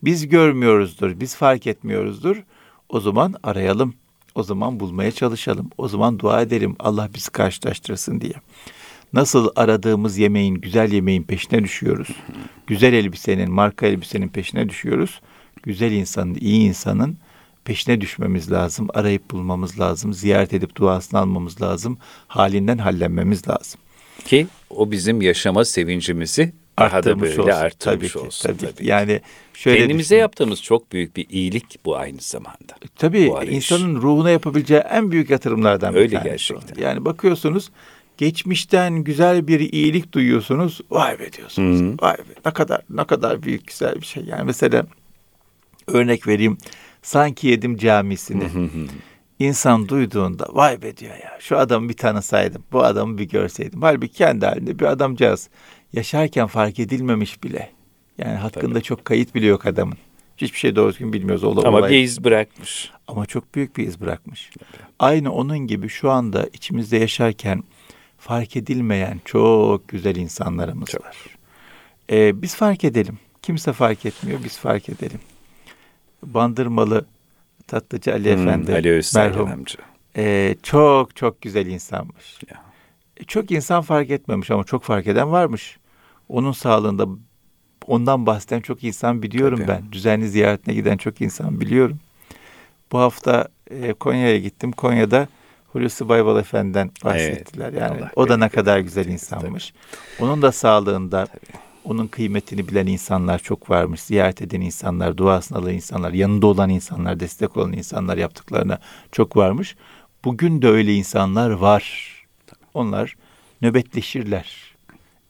Biz 0.02 0.28
görmüyoruzdur. 0.28 1.20
Biz 1.20 1.36
fark 1.36 1.66
etmiyoruzdur. 1.66 2.42
O 2.88 3.00
zaman 3.00 3.34
arayalım. 3.42 3.94
O 4.34 4.42
zaman 4.42 4.80
bulmaya 4.80 5.12
çalışalım. 5.12 5.70
O 5.78 5.88
zaman 5.88 6.18
dua 6.18 6.42
edelim 6.42 6.76
Allah 6.78 7.08
bizi 7.14 7.30
karşılaştırsın 7.30 8.20
diye. 8.20 8.34
Nasıl 9.12 9.48
aradığımız 9.56 10.18
yemeğin, 10.18 10.54
güzel 10.54 10.92
yemeğin 10.92 11.22
peşine 11.22 11.64
düşüyoruz. 11.64 12.08
Güzel 12.66 12.92
elbisenin, 12.92 13.50
marka 13.52 13.86
elbisenin 13.86 14.28
peşine 14.28 14.68
düşüyoruz. 14.68 15.20
Güzel 15.62 15.92
insanın, 15.92 16.34
iyi 16.40 16.60
insanın 16.60 17.16
peşine 17.64 18.00
düşmemiz 18.00 18.52
lazım. 18.52 18.88
Arayıp 18.94 19.30
bulmamız 19.30 19.80
lazım. 19.80 20.12
Ziyaret 20.12 20.54
edip 20.54 20.76
duasını 20.76 21.20
almamız 21.20 21.62
lazım. 21.62 21.98
Halinden 22.28 22.78
hallenmemiz 22.78 23.48
lazım. 23.48 23.80
Ki 24.24 24.46
o 24.70 24.90
bizim 24.90 25.22
yaşama 25.22 25.64
sevincimizi 25.64 26.52
daha 26.78 27.02
da 27.04 27.20
böyle 27.20 27.40
olsun. 27.40 27.52
arttırmış 27.52 27.78
tabii 27.78 28.08
ki, 28.08 28.18
olsun. 28.18 28.48
Tabii, 28.48 28.72
tabii. 28.74 28.86
Yani 28.86 29.20
şöyle 29.54 29.78
kendimize 29.78 30.04
düşünün. 30.04 30.20
yaptığımız 30.20 30.62
çok 30.62 30.92
büyük 30.92 31.16
bir 31.16 31.26
iyilik 31.30 31.84
bu 31.84 31.96
aynı 31.96 32.18
zamanda. 32.20 32.74
Tabii 32.96 33.32
insanın 33.50 33.96
ruhuna 34.02 34.30
yapabileceği 34.30 34.80
en 34.80 35.10
büyük 35.10 35.30
yatırımlardan 35.30 35.94
Öyle 35.94 36.06
bir 36.06 36.10
tanesi. 36.16 36.30
gerçekten. 36.54 36.82
Yani 36.82 37.04
bakıyorsunuz 37.04 37.70
geçmişten 38.20 39.04
güzel 39.04 39.48
bir 39.48 39.60
iyilik 39.60 40.12
duyuyorsunuz. 40.12 40.80
Vay 40.90 41.18
be 41.18 41.32
diyorsunuz. 41.32 41.80
Hı-hı. 41.80 41.96
Vay 42.00 42.16
be 42.18 42.32
ne 42.46 42.52
kadar 42.52 42.82
ne 42.90 43.04
kadar 43.04 43.42
büyük 43.42 43.66
güzel 43.66 43.94
bir 43.94 44.06
şey. 44.06 44.24
Yani 44.24 44.44
mesela 44.44 44.86
örnek 45.86 46.26
vereyim. 46.26 46.58
Sanki 47.02 47.48
yedim 47.48 47.76
camisini. 47.76 48.44
İnsan 49.38 49.88
duyduğunda 49.88 50.46
vay 50.50 50.82
be 50.82 50.96
diyor 50.96 51.14
ya 51.14 51.38
şu 51.40 51.58
adamı 51.58 51.88
bir 51.88 51.96
tanısaydım, 51.96 52.62
bu 52.72 52.84
adamı 52.84 53.18
bir 53.18 53.28
görseydim. 53.28 53.82
Halbuki 53.82 54.12
kendi 54.12 54.46
halinde 54.46 54.78
bir 54.78 54.84
adamcağız. 54.84 55.48
Yaşarken 55.92 56.46
fark 56.46 56.78
edilmemiş 56.78 57.42
bile. 57.42 57.70
Yani 58.18 58.36
hakkında 58.36 58.72
Tabii. 58.72 58.82
çok 58.82 59.04
kayıt 59.04 59.34
bile 59.34 59.46
yok 59.46 59.66
adamın. 59.66 59.96
Hiçbir 60.36 60.58
şey 60.58 60.76
doğru 60.76 60.92
düzgün 60.92 61.12
bilmiyoruz. 61.12 61.44
Ola, 61.44 61.68
Ama 61.68 61.78
olay. 61.78 61.90
bir 61.90 61.98
iz 61.98 62.24
bırakmış. 62.24 62.90
Ama 63.08 63.26
çok 63.26 63.54
büyük 63.54 63.76
bir 63.76 63.86
iz 63.86 64.00
bırakmış. 64.00 64.50
Tabii. 64.58 64.82
Aynı 64.98 65.32
onun 65.32 65.58
gibi 65.58 65.88
şu 65.88 66.10
anda 66.10 66.48
içimizde 66.52 66.96
yaşarken 66.96 67.62
fark 68.20 68.56
edilmeyen 68.56 69.20
çok 69.24 69.88
güzel 69.88 70.16
insanlarımız 70.16 70.88
çok. 70.88 71.04
var. 71.04 71.16
Ee, 72.10 72.42
biz 72.42 72.54
fark 72.54 72.84
edelim. 72.84 73.18
Kimse 73.42 73.72
fark 73.72 74.06
etmiyor, 74.06 74.40
biz 74.44 74.58
fark 74.58 74.88
edelim. 74.88 75.20
Bandırmalı 76.22 77.04
Tatlıcı 77.66 78.12
Ali 78.12 78.36
hmm, 78.36 78.48
Efendi 78.48 78.72
Ali 78.72 79.02
merhum. 79.14 79.50
Amca. 79.50 79.78
E, 80.16 80.56
çok 80.62 81.16
çok 81.16 81.40
güzel 81.40 81.66
insanmış. 81.66 82.38
Ya. 82.50 82.62
E, 83.16 83.24
çok 83.24 83.50
insan 83.50 83.82
fark 83.82 84.10
etmemiş 84.10 84.50
ama 84.50 84.64
çok 84.64 84.82
fark 84.82 85.06
eden 85.06 85.32
varmış. 85.32 85.78
Onun 86.28 86.52
sağlığında 86.52 87.06
ondan 87.86 88.26
bahseden 88.26 88.60
çok 88.60 88.84
insan 88.84 89.22
biliyorum 89.22 89.58
Tabii. 89.58 89.68
ben. 89.68 89.92
Düzenli 89.92 90.28
ziyaretine 90.28 90.74
giden 90.74 90.96
çok 90.96 91.20
insan 91.20 91.60
biliyorum. 91.60 91.98
Bu 92.92 92.98
hafta 92.98 93.48
e, 93.70 93.92
Konya'ya 93.92 94.38
gittim. 94.38 94.72
Konya'da 94.72 95.28
Hulusi 95.72 96.08
Baybal 96.08 96.38
Efendi'den 96.38 96.90
bahsettiler. 97.04 97.68
Evet, 97.68 97.80
yani 97.80 98.00
Allah 98.00 98.10
o 98.16 98.28
da 98.28 98.36
ne 98.36 98.48
kadar 98.48 98.78
güzel 98.78 99.06
insanmış. 99.06 99.72
Tabii. 100.18 100.28
Onun 100.28 100.42
da 100.42 100.52
sağlığında 100.52 101.26
Tabii 101.26 101.60
onun 101.84 102.06
kıymetini 102.06 102.68
bilen 102.68 102.86
insanlar 102.86 103.38
çok 103.38 103.70
varmış. 103.70 104.00
Ziyaret 104.00 104.42
eden 104.42 104.60
insanlar, 104.60 105.16
duasını 105.16 105.58
alan 105.58 105.72
insanlar, 105.74 106.12
yanında 106.12 106.46
olan 106.46 106.70
insanlar, 106.70 107.20
destek 107.20 107.56
olan 107.56 107.72
insanlar 107.72 108.16
yaptıklarına 108.16 108.78
çok 109.12 109.36
varmış. 109.36 109.76
Bugün 110.24 110.62
de 110.62 110.68
öyle 110.68 110.94
insanlar 110.94 111.50
var. 111.50 112.14
Onlar 112.74 113.16
nöbetleşirler, 113.62 114.74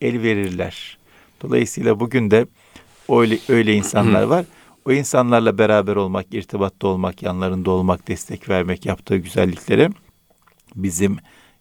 el 0.01 0.23
verirler. 0.23 0.99
Dolayısıyla 1.43 2.01
bugün 2.01 2.31
de 2.31 2.47
öyle, 3.09 3.39
öyle 3.49 3.75
insanlar 3.75 4.23
var. 4.35 4.45
O 4.85 4.93
insanlarla 4.93 5.59
beraber 5.59 5.97
olmak, 5.97 6.35
irtibatta 6.35 6.87
olmak, 6.87 7.23
yanlarında 7.23 7.71
olmak, 7.71 8.09
destek 8.09 8.49
vermek, 8.49 8.87
yaptığı 8.87 9.17
güzelliklere 9.17 9.91
bizim 10.75 11.17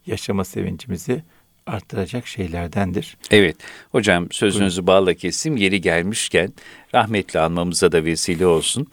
yaşama 0.06 0.44
sevincimizi 0.44 1.22
arttıracak 1.66 2.26
şeylerdendir. 2.26 3.16
Evet. 3.30 3.56
Hocam 3.92 4.26
sözünüzü 4.30 4.86
bağla 4.86 5.14
kesim 5.14 5.56
yeri 5.56 5.80
gelmişken 5.80 6.52
rahmetli 6.94 7.40
almamıza 7.40 7.92
da 7.92 8.04
vesile 8.04 8.46
olsun. 8.46 8.86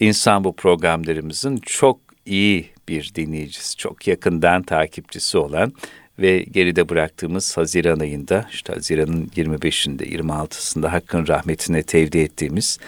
İnsan 0.00 0.44
bu 0.44 0.56
programlarımızın 0.56 1.56
çok 1.56 2.00
iyi 2.26 2.70
bir 2.88 3.12
dinleyicisi, 3.14 3.76
çok 3.76 4.06
yakından 4.06 4.62
takipçisi 4.62 5.38
olan 5.38 5.72
ve 6.18 6.38
geride 6.38 6.88
bıraktığımız 6.88 7.56
Haziran 7.56 8.00
ayında, 8.00 8.46
işte 8.52 8.72
Haziran'ın 8.72 9.26
25'inde, 9.26 10.02
26'sında 10.02 10.88
Hakkın 10.88 11.26
rahmetine 11.26 11.82
tevdi 11.82 12.18
ettiğimiz 12.18 12.78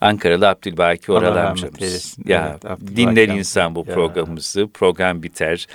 Ankaralı 0.00 0.48
Abdülbaki 0.48 1.12
Oral 1.12 1.48
amcamız. 1.48 2.16
Ya 2.24 2.58
evet, 2.66 2.96
dinler 2.96 3.28
insan 3.28 3.74
bu 3.74 3.84
ya. 3.88 3.94
programımızı, 3.94 4.68
program 4.74 5.22
biter, 5.22 5.66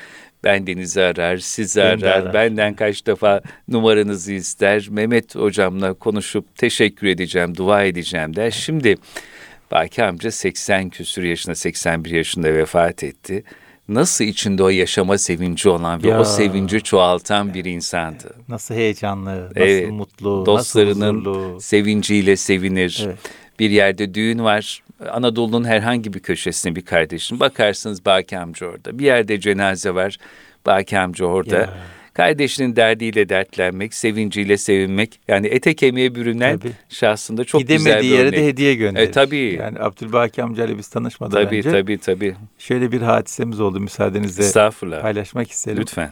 ben 0.46 0.68
Deniz'i 0.68 1.02
arar, 1.02 1.38
sizi 1.38 1.84
arar, 1.84 2.02
arar, 2.02 2.34
benden 2.34 2.74
kaç 2.74 3.06
defa 3.06 3.42
numaranızı 3.68 4.34
ister. 4.34 4.88
Mehmet 4.90 5.36
hocamla 5.36 5.94
konuşup 5.94 6.56
teşekkür 6.56 7.08
edeceğim, 7.08 7.58
dua 7.58 7.84
edeceğim 7.84 8.36
der. 8.36 8.52
Şimdi 8.52 8.96
Baki 9.72 10.04
amca 10.04 10.32
80 10.32 10.90
küsür 10.90 11.24
yaşında, 11.24 11.56
81 11.56 12.12
yaşında 12.12 12.54
vefat 12.54 13.04
etti. 13.04 13.44
Nasıl 13.88 14.26
içinde 14.26 14.64
o 14.64 14.70
yaşama 14.70 15.18
sevinci 15.18 15.70
olan 15.70 16.04
ve 16.04 16.08
ya. 16.08 16.20
o 16.20 16.24
sevinci 16.24 16.82
çoğaltan 16.82 17.54
bir 17.54 17.66
insandı. 17.66 18.36
Nasıl 18.48 18.76
heyecanlı, 18.76 19.46
nasıl 19.46 19.60
evet, 19.62 19.92
mutlu, 19.92 20.46
dostlarının 20.46 21.18
nasıl 21.18 21.30
huzurlu. 21.30 21.62
sevinciyle 21.62 22.36
sevinir. 22.36 23.04
Evet. 23.06 23.18
Bir 23.60 23.70
yerde 23.70 24.14
düğün 24.14 24.44
var, 24.44 24.84
Anadolu'nun 25.12 25.64
herhangi 25.64 26.14
bir 26.14 26.20
köşesine 26.20 26.76
bir 26.76 26.86
kardeşin. 26.86 27.40
Bakarsınız 27.40 28.06
Baki 28.06 28.38
amca 28.38 28.68
orada. 28.68 29.00
Bir 29.00 29.06
yerde 29.06 29.40
cenaze 29.40 29.96
var. 29.96 30.18
Baki 30.66 31.00
amca 31.00 31.26
orada. 31.26 31.56
Ya. 31.56 31.74
Kardeşinin 32.14 32.76
derdiyle 32.76 33.30
dertlenmek, 33.30 33.94
sevinciyle 33.94 34.58
sevinmek. 34.58 35.20
Yani 35.28 35.48
ete 35.48 35.76
kemiğe 35.76 36.16
bürünen 36.16 36.58
tabii. 36.58 36.72
şahsında 36.90 37.44
çok 37.44 37.62
Gidemediği 37.62 37.86
güzel 37.86 38.02
bir 38.02 38.08
yere 38.08 38.28
örnek. 38.28 38.40
de 38.40 38.48
hediye 38.48 38.76
gönderir. 38.76 39.08
E, 39.08 39.12
tabii. 39.12 39.58
Yani 39.60 39.80
Abdülbaki 39.80 40.44
amcayla 40.44 40.78
biz 40.78 40.88
tanışmadan 40.88 41.44
tabii, 41.44 41.58
önce. 41.58 41.72
Tabii 41.72 41.98
tabii 41.98 42.36
Şöyle 42.60 42.92
bir 42.92 43.02
hadisemiz 43.02 43.60
oldu 43.60 43.80
müsaadenizle. 43.80 44.44
Estağfurullah. 44.44 45.02
Paylaşmak 45.02 45.52
isterim. 45.52 45.82
Lütfen. 45.82 46.10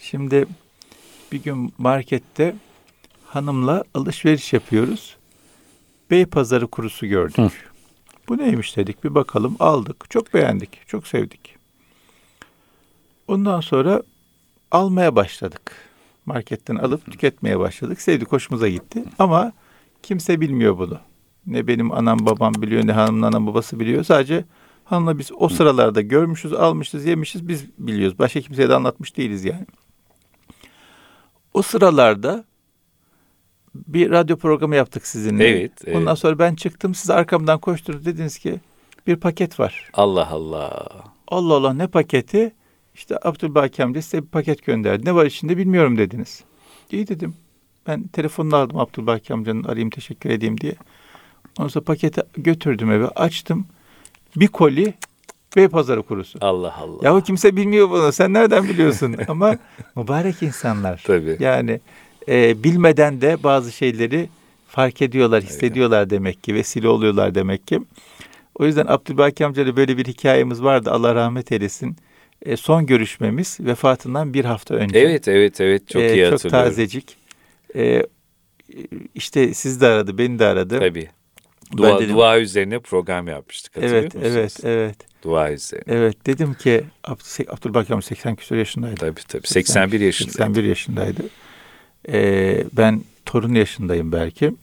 Şimdi 0.00 0.46
bir 1.32 1.42
gün 1.42 1.72
markette 1.78 2.54
hanımla 3.26 3.84
alışveriş 3.94 4.52
yapıyoruz. 4.52 5.16
Bey 6.10 6.26
pazarı 6.26 6.66
kurusu 6.66 7.06
gördük. 7.06 7.38
Hı. 7.38 7.50
Bu 8.28 8.38
neymiş 8.38 8.76
dedik 8.76 9.04
bir 9.04 9.14
bakalım 9.14 9.56
aldık. 9.60 10.10
Çok 10.10 10.34
beğendik. 10.34 10.88
Çok 10.88 11.06
sevdik. 11.06 11.56
Ondan 13.28 13.60
sonra 13.60 14.02
almaya 14.70 15.16
başladık. 15.16 15.72
Marketten 16.26 16.76
alıp 16.76 17.12
tüketmeye 17.12 17.58
başladık. 17.58 18.00
Sevdik 18.00 18.32
hoşumuza 18.32 18.68
gitti. 18.68 19.04
Ama 19.18 19.52
kimse 20.02 20.40
bilmiyor 20.40 20.78
bunu. 20.78 20.98
Ne 21.46 21.66
benim 21.66 21.92
anam 21.92 22.26
babam 22.26 22.54
biliyor 22.54 22.86
ne 22.86 22.92
hanımın 22.92 23.22
anam 23.22 23.46
babası 23.46 23.80
biliyor. 23.80 24.04
Sadece 24.04 24.44
hanımla 24.84 25.18
biz 25.18 25.30
o 25.38 25.48
sıralarda 25.48 26.00
görmüşüz, 26.00 26.52
almışız, 26.52 27.04
yemişiz 27.06 27.48
biz 27.48 27.66
biliyoruz. 27.78 28.18
Başka 28.18 28.40
kimseye 28.40 28.68
de 28.68 28.74
anlatmış 28.74 29.16
değiliz 29.16 29.44
yani. 29.44 29.66
O 31.54 31.62
sıralarda 31.62 32.44
bir 33.74 34.10
radyo 34.10 34.36
programı 34.36 34.76
yaptık 34.76 35.06
sizinle. 35.06 35.48
Evet, 35.48 35.72
evet. 35.84 35.96
Ondan 35.96 36.14
sonra 36.14 36.38
ben 36.38 36.54
çıktım. 36.54 36.94
Siz 36.94 37.10
arkamdan 37.10 37.58
koştunuz. 37.58 38.06
Dediniz 38.06 38.38
ki 38.38 38.60
bir 39.06 39.16
paket 39.16 39.60
var. 39.60 39.90
Allah 39.92 40.28
Allah. 40.30 40.88
Allah 41.28 41.54
Allah 41.54 41.72
ne 41.74 41.86
paketi? 41.86 42.52
İşte 42.94 43.18
Abdülbaki 43.22 43.84
amca 43.84 44.02
size 44.02 44.22
bir 44.22 44.28
paket 44.28 44.64
gönderdi. 44.64 45.04
Ne 45.04 45.14
var 45.14 45.26
içinde 45.26 45.56
bilmiyorum 45.56 45.98
dediniz. 45.98 46.44
İyi 46.90 47.08
dedim. 47.08 47.34
Ben 47.86 48.02
telefonunu 48.08 48.56
aldım 48.56 48.78
Abdülbaki 48.78 49.32
amcanın 49.32 49.64
arayayım 49.64 49.90
teşekkür 49.90 50.30
edeyim 50.30 50.60
diye. 50.60 50.74
Ondan 51.58 51.68
sonra 51.68 51.84
paketi 51.84 52.22
götürdüm 52.36 52.90
eve 52.90 53.08
açtım. 53.08 53.66
Bir 54.36 54.48
koli 54.48 54.94
Bey 55.56 55.68
pazarı 55.68 56.02
kurusu. 56.02 56.38
Allah 56.40 56.74
Allah. 56.76 56.98
Yahu 57.02 57.22
kimse 57.22 57.56
bilmiyor 57.56 57.90
bunu. 57.90 58.12
Sen 58.12 58.32
nereden 58.32 58.64
biliyorsun? 58.64 59.16
Ama 59.28 59.56
mübarek 59.96 60.42
insanlar. 60.42 61.02
Tabii. 61.06 61.36
Yani 61.40 61.80
e, 62.28 62.64
bilmeden 62.64 63.20
de 63.20 63.42
bazı 63.42 63.72
şeyleri 63.72 64.28
fark 64.68 65.02
ediyorlar, 65.02 65.42
hissediyorlar 65.42 66.10
demek 66.10 66.44
ki, 66.44 66.54
vesile 66.54 66.88
oluyorlar 66.88 67.34
demek 67.34 67.66
ki. 67.66 67.80
O 68.54 68.66
yüzden 68.66 68.86
Abdülbaki 68.86 69.46
amcayla 69.46 69.76
böyle 69.76 69.96
bir 69.96 70.04
hikayemiz 70.04 70.62
vardı. 70.62 70.90
Allah 70.90 71.14
rahmet 71.14 71.52
eylesin. 71.52 71.96
E, 72.42 72.56
son 72.56 72.86
görüşmemiz 72.86 73.58
vefatından 73.60 74.34
bir 74.34 74.44
hafta 74.44 74.74
önce. 74.74 74.98
Evet, 74.98 75.28
evet, 75.28 75.60
evet. 75.60 75.88
Çok 75.88 76.02
e, 76.02 76.14
iyi 76.14 76.24
hatırlıyorum. 76.24 76.38
Çok 76.38 76.50
tazecik. 76.50 77.16
E, 77.76 78.06
işte 79.14 79.54
siz 79.54 79.80
de 79.80 79.86
aradı, 79.86 80.18
beni 80.18 80.38
de 80.38 80.46
aradı. 80.46 80.78
Tabii. 80.78 81.08
Dua, 81.76 82.00
dedim, 82.00 82.16
dua 82.16 82.38
üzerine 82.38 82.78
program 82.78 83.28
yapmıştık 83.28 83.76
hatırlıyor 83.76 84.02
evet, 84.02 84.14
musunuz? 84.14 84.34
Evet, 84.36 84.60
evet. 84.64 84.96
Dua 85.22 85.52
üzerine. 85.52 85.84
Evet, 85.86 86.26
dedim 86.26 86.54
ki 86.54 86.84
Abdülbaki 87.48 87.94
amca 87.94 88.06
80 88.06 88.36
küsur 88.36 88.56
yaşındaydı. 88.56 88.96
Tabii 88.96 89.20
tabii, 89.28 89.46
81 89.46 90.00
yaşındaydı. 90.00 90.36
81 90.36 90.64
yaşındaydı. 90.64 91.22
Ee, 92.08 92.64
ben 92.72 93.02
torun 93.26 93.54
yaşındayım 93.54 94.12
belki. 94.12 94.54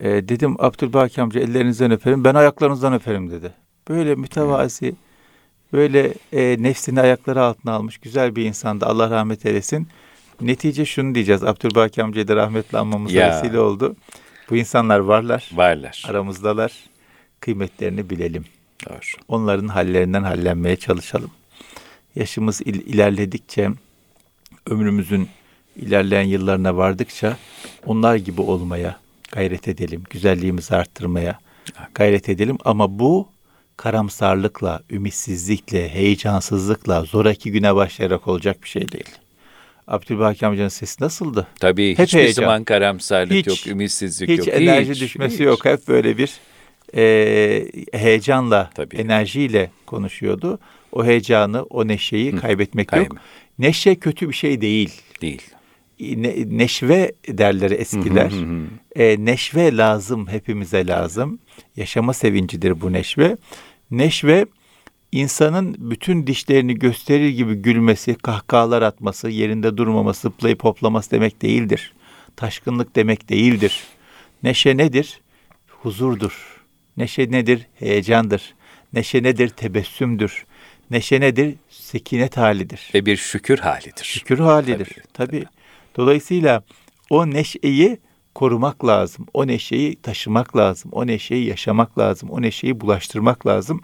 Ee, 0.00 0.28
dedim 0.28 0.56
Abdülbaki 0.58 1.22
amca 1.22 1.40
ellerinizden 1.40 1.90
öperim, 1.90 2.24
ben 2.24 2.34
ayaklarınızdan 2.34 2.92
öperim 2.92 3.30
dedi. 3.30 3.52
Böyle 3.88 4.14
mütevazi, 4.14 4.94
böyle 5.72 6.14
e, 6.32 6.56
nefsini 6.62 7.00
ayakları 7.00 7.42
altına 7.42 7.72
almış 7.72 7.98
güzel 7.98 8.36
bir 8.36 8.44
insandı. 8.44 8.86
Allah 8.86 9.10
rahmet 9.10 9.46
eylesin. 9.46 9.88
Netice 10.40 10.84
şunu 10.84 11.14
diyeceğiz. 11.14 11.44
Abdülbaki 11.44 12.02
amcayı 12.02 12.28
da 12.28 12.36
rahmetle 12.36 12.78
anmamıza 12.78 13.14
vesile 13.36 13.60
oldu. 13.60 13.96
Bu 14.50 14.56
insanlar 14.56 14.98
varlar. 14.98 15.50
Varlar. 15.54 16.04
Aramızdalar. 16.08 16.72
Kıymetlerini 17.40 18.10
bilelim. 18.10 18.44
Doğru. 18.88 18.98
Onların 19.28 19.68
hallerinden 19.68 20.22
hallenmeye 20.22 20.76
çalışalım. 20.76 21.30
Yaşımız 22.16 22.60
il- 22.60 22.86
ilerledikçe, 22.94 23.70
ömrümüzün 24.66 25.28
ilerleyen 25.76 26.22
yıllarına 26.22 26.76
vardıkça 26.76 27.36
onlar 27.86 28.16
gibi 28.16 28.40
olmaya 28.40 28.96
gayret 29.32 29.68
edelim. 29.68 30.02
Güzelliğimizi 30.10 30.76
arttırmaya 30.76 31.38
gayret 31.94 32.28
edelim. 32.28 32.58
Ama 32.64 32.98
bu 32.98 33.28
karamsarlıkla, 33.76 34.80
ümitsizlikle, 34.90 35.88
heyecansızlıkla, 35.88 37.02
zoraki 37.04 37.52
güne 37.52 37.74
başlayarak 37.74 38.28
olacak 38.28 38.62
bir 38.62 38.68
şey 38.68 38.88
değil. 38.92 39.10
Abdülbaki 39.86 40.46
amcanın 40.46 40.68
sesi 40.68 41.02
nasıldı? 41.02 41.46
Tabii 41.60 41.90
hep 41.98 42.06
hiçbir 42.06 42.18
heyecan. 42.18 42.42
zaman 42.42 42.64
karamsarlık 42.64 43.32
hiç, 43.32 43.46
yok, 43.46 43.66
ümitsizlik 43.66 44.28
hiç 44.30 44.38
yok. 44.38 44.48
Enerji 44.48 44.90
hiç 44.90 45.00
düşmesi 45.00 45.34
hiç. 45.34 45.40
yok. 45.40 45.64
Hep 45.64 45.88
böyle 45.88 46.18
bir 46.18 46.30
e, 46.96 47.66
heyecanla, 47.92 48.70
Tabii. 48.74 48.96
enerjiyle 48.96 49.70
konuşuyordu. 49.86 50.58
O 50.92 51.04
heyecanı, 51.04 51.62
o 51.62 51.88
neşeyi 51.88 52.32
Hı. 52.32 52.40
kaybetmek 52.40 52.88
Kaybı. 52.88 53.04
yok. 53.04 53.16
Neşe 53.58 53.94
kötü 53.94 54.28
bir 54.28 54.34
şey 54.34 54.60
değil. 54.60 54.92
Değil. 55.20 55.42
Ne, 56.00 56.34
neşve 56.58 57.12
derler 57.28 57.70
eskiler. 57.70 58.30
Hı 58.30 58.36
hı 58.36 58.40
hı. 58.40 58.66
E, 58.96 59.24
neşve 59.24 59.76
lazım, 59.76 60.26
hepimize 60.28 60.86
lazım. 60.86 61.38
Yaşama 61.76 62.12
sevincidir 62.12 62.80
bu 62.80 62.92
neşve. 62.92 63.36
Neşve 63.90 64.46
insanın 65.12 65.76
bütün 65.78 66.26
dişlerini 66.26 66.74
gösterir 66.74 67.28
gibi 67.28 67.54
gülmesi, 67.54 68.14
kahkahalar 68.14 68.82
atması, 68.82 69.28
yerinde 69.28 69.76
durmaması, 69.76 70.20
zıplayıp 70.20 70.64
hoplaması 70.64 71.10
demek 71.10 71.42
değildir. 71.42 71.92
Taşkınlık 72.36 72.96
demek 72.96 73.28
değildir. 73.28 73.84
Neşe 74.42 74.76
nedir? 74.76 75.20
Huzurdur. 75.68 76.62
Neşe 76.96 77.30
nedir? 77.30 77.66
Heyecandır. 77.74 78.54
Neşe 78.92 79.22
nedir? 79.22 79.48
Tebessümdür. 79.48 80.44
Neşe 80.90 81.20
nedir? 81.20 81.54
Sekinet 81.70 82.36
halidir. 82.36 82.90
Ve 82.94 83.06
bir 83.06 83.16
şükür 83.16 83.58
halidir. 83.58 84.04
Şükür 84.04 84.38
halidir. 84.38 84.88
Tabii. 85.12 85.30
Tabii. 85.30 85.44
Dolayısıyla 85.96 86.62
o 87.10 87.30
neşeyi 87.30 87.98
korumak 88.34 88.86
lazım. 88.86 89.26
O 89.34 89.46
neşeyi 89.46 89.96
taşımak 89.96 90.56
lazım. 90.56 90.90
O 90.94 91.06
neşeyi 91.06 91.46
yaşamak 91.46 91.98
lazım. 91.98 92.30
O 92.30 92.42
neşeyi 92.42 92.80
bulaştırmak 92.80 93.46
lazım 93.46 93.80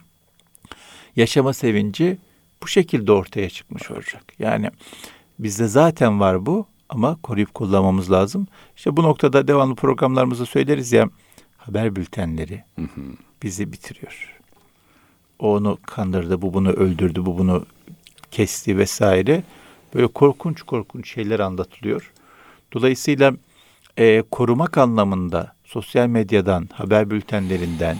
yaşama 1.17 1.53
sevinci 1.53 2.19
bu 2.63 2.69
şekilde 2.69 3.13
ortaya 3.13 3.51
çıkmış 3.51 3.91
olacak. 3.91 4.25
Yani 4.39 4.71
bizde 5.39 5.67
zaten 5.67 6.21
var 6.21 6.47
bu 6.47 6.67
ama 6.89 7.19
koruyup 7.23 7.55
kullanmamız 7.55 8.13
lazım. 8.13 8.47
İşte 8.77 8.97
bu 8.97 9.03
noktada 9.03 9.49
devamlı 9.49 9.75
programlarımızda 9.75 10.47
söyleriz 10.47 10.93
ya 10.93 11.09
haber 11.57 11.97
bültenleri 11.97 12.65
bizi 13.43 13.73
bitiriyor. 13.73 14.39
O 15.39 15.55
onu 15.55 15.79
kandırdı, 15.87 16.43
bu 16.43 16.55
bunu 16.55 16.71
öldürdü, 16.71 17.27
bu 17.27 17.39
bunu 17.39 17.67
kesti 18.31 18.79
vesaire. 18.79 19.43
Böyle 19.95 20.07
korkunç 20.07 20.63
korkunç 20.63 21.15
şeyler 21.15 21.41
anlatılıyor. 21.41 22.13
Dolayısıyla 22.73 23.35
e, 23.97 24.23
korumak 24.31 24.79
anlamında 24.79 25.55
sosyal 25.65 26.07
medyadan, 26.07 26.69
haber 26.73 27.11
bültenlerinden, 27.11 27.97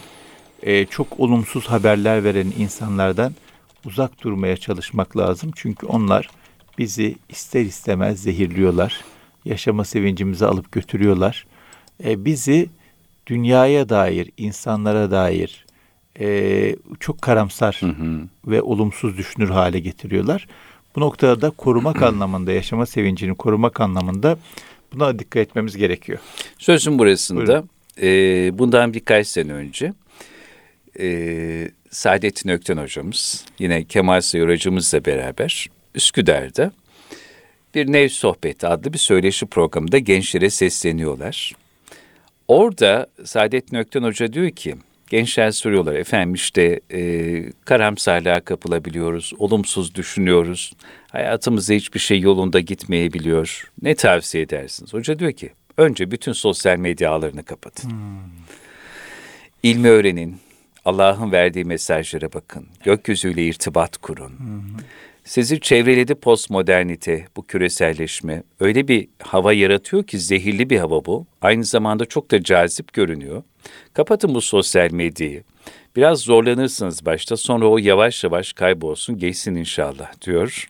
e, 0.63 0.87
çok 0.87 1.21
olumsuz 1.21 1.67
haberler 1.67 2.25
veren 2.25 2.53
insanlardan 2.59 3.35
uzak 3.87 4.23
durmaya 4.23 4.57
çalışmak 4.57 5.17
lazım. 5.17 5.51
Çünkü 5.57 5.87
onlar 5.87 6.31
bizi 6.79 7.17
ister 7.29 7.61
istemez 7.61 8.23
zehirliyorlar. 8.23 9.05
Yaşama 9.45 9.85
sevincimizi 9.85 10.47
alıp 10.47 10.73
götürüyorlar. 10.73 11.47
E, 12.05 12.25
bizi 12.25 12.69
dünyaya 13.27 13.89
dair, 13.89 14.31
insanlara 14.37 15.11
dair 15.11 15.67
e, 16.21 16.77
çok 17.01 17.23
karamsar 17.23 17.77
hı 17.81 17.87
hı. 17.87 18.21
ve 18.47 18.63
olumsuz 18.63 19.19
düşünür 19.19 19.51
hale 19.51 19.81
getiriyorlar. 19.81 20.49
Bu 20.97 21.01
noktada 21.01 21.41
da 21.41 21.51
korumak 21.51 22.03
anlamında, 22.03 22.53
yaşama 22.53 22.87
sevincini 22.87 23.35
korumak 23.35 23.81
anlamında 23.81 24.39
buna 24.93 25.19
dikkat 25.19 25.43
etmemiz 25.43 25.77
gerekiyor. 25.77 26.19
Sözün 26.59 26.99
burasında 26.99 27.65
e, 28.03 28.09
bundan 28.59 28.95
birkaç 28.95 29.27
sene 29.27 29.53
önce 29.53 29.93
e, 31.01 31.71
Saadettin 31.91 32.49
Ökten 32.49 32.77
hocamız, 32.77 33.45
yine 33.59 33.85
Kemal 33.85 34.21
Sayır 34.21 34.49
hocamızla 34.49 35.05
beraber 35.05 35.67
Üsküdar'da 35.95 36.73
bir 37.75 37.93
Nev 37.93 38.09
Sohbeti 38.09 38.67
adlı 38.67 38.93
bir 38.93 38.99
söyleşi 38.99 39.47
programında 39.47 39.99
gençlere 39.99 40.51
sesleniyorlar. 40.51 41.53
Orada 42.49 43.07
Saadettin 43.25 43.77
Ökten 43.77 44.03
Hoca 44.03 44.33
diyor 44.33 44.51
ki, 44.51 44.77
gençler 45.13 45.51
soruyorlar 45.51 45.95
efendim 45.95 46.35
işte 46.35 46.81
e, 46.93 47.43
karamsarlığa 47.65 48.41
kapılabiliyoruz, 48.41 49.33
olumsuz 49.39 49.95
düşünüyoruz, 49.95 50.73
hayatımızda 51.09 51.75
hiçbir 51.75 52.01
şey 52.01 52.21
yolunda 52.21 52.61
gitmeyebiliyor. 52.61 53.71
Ne 53.83 53.95
tavsiye 53.95 54.45
edersiniz? 54.45 54.93
Hoca 54.93 55.19
diyor 55.19 55.33
ki, 55.33 55.51
önce 55.77 56.11
bütün 56.11 56.33
sosyal 56.33 56.77
medya 56.77 57.11
ağlarını 57.11 57.45
kapatın. 57.45 57.91
Hmm. 57.91 57.97
İlmi 59.63 59.89
öğrenin, 59.89 60.37
Allah'ın 60.85 61.33
verdiği 61.33 61.65
mesajlara 61.65 62.33
bakın. 62.33 62.67
Gökyüzüyle 62.85 63.47
irtibat 63.47 63.97
kurun. 63.97 64.31
Hı. 64.31 64.83
Sizi 65.25 65.61
çevreledi 65.61 66.15
postmodernite, 66.15 67.27
bu 67.37 67.47
küreselleşme. 67.47 68.43
Öyle 68.61 68.89
bir 68.89 69.09
hava 69.23 69.53
yaratıyor 69.53 70.05
ki 70.05 70.19
zehirli 70.19 70.71
bir 70.71 70.79
hava 70.79 71.05
bu. 71.05 71.27
Aynı 71.43 71.65
zamanda 71.65 72.05
çok 72.05 72.31
da 72.31 72.43
cazip 72.43 72.93
görünüyor. 72.93 73.43
Kapatın 73.95 74.35
bu 74.35 74.41
sosyal 74.41 74.93
medyayı. 74.93 75.43
Biraz 75.97 76.21
zorlanırsınız 76.21 77.07
başta 77.07 77.37
sonra 77.37 77.67
o 77.67 77.79
yavaş 77.79 78.25
yavaş 78.25 78.53
kaybolsun 78.53 79.19
geçsin 79.19 79.55
inşallah 79.55 80.21
diyor. 80.27 80.69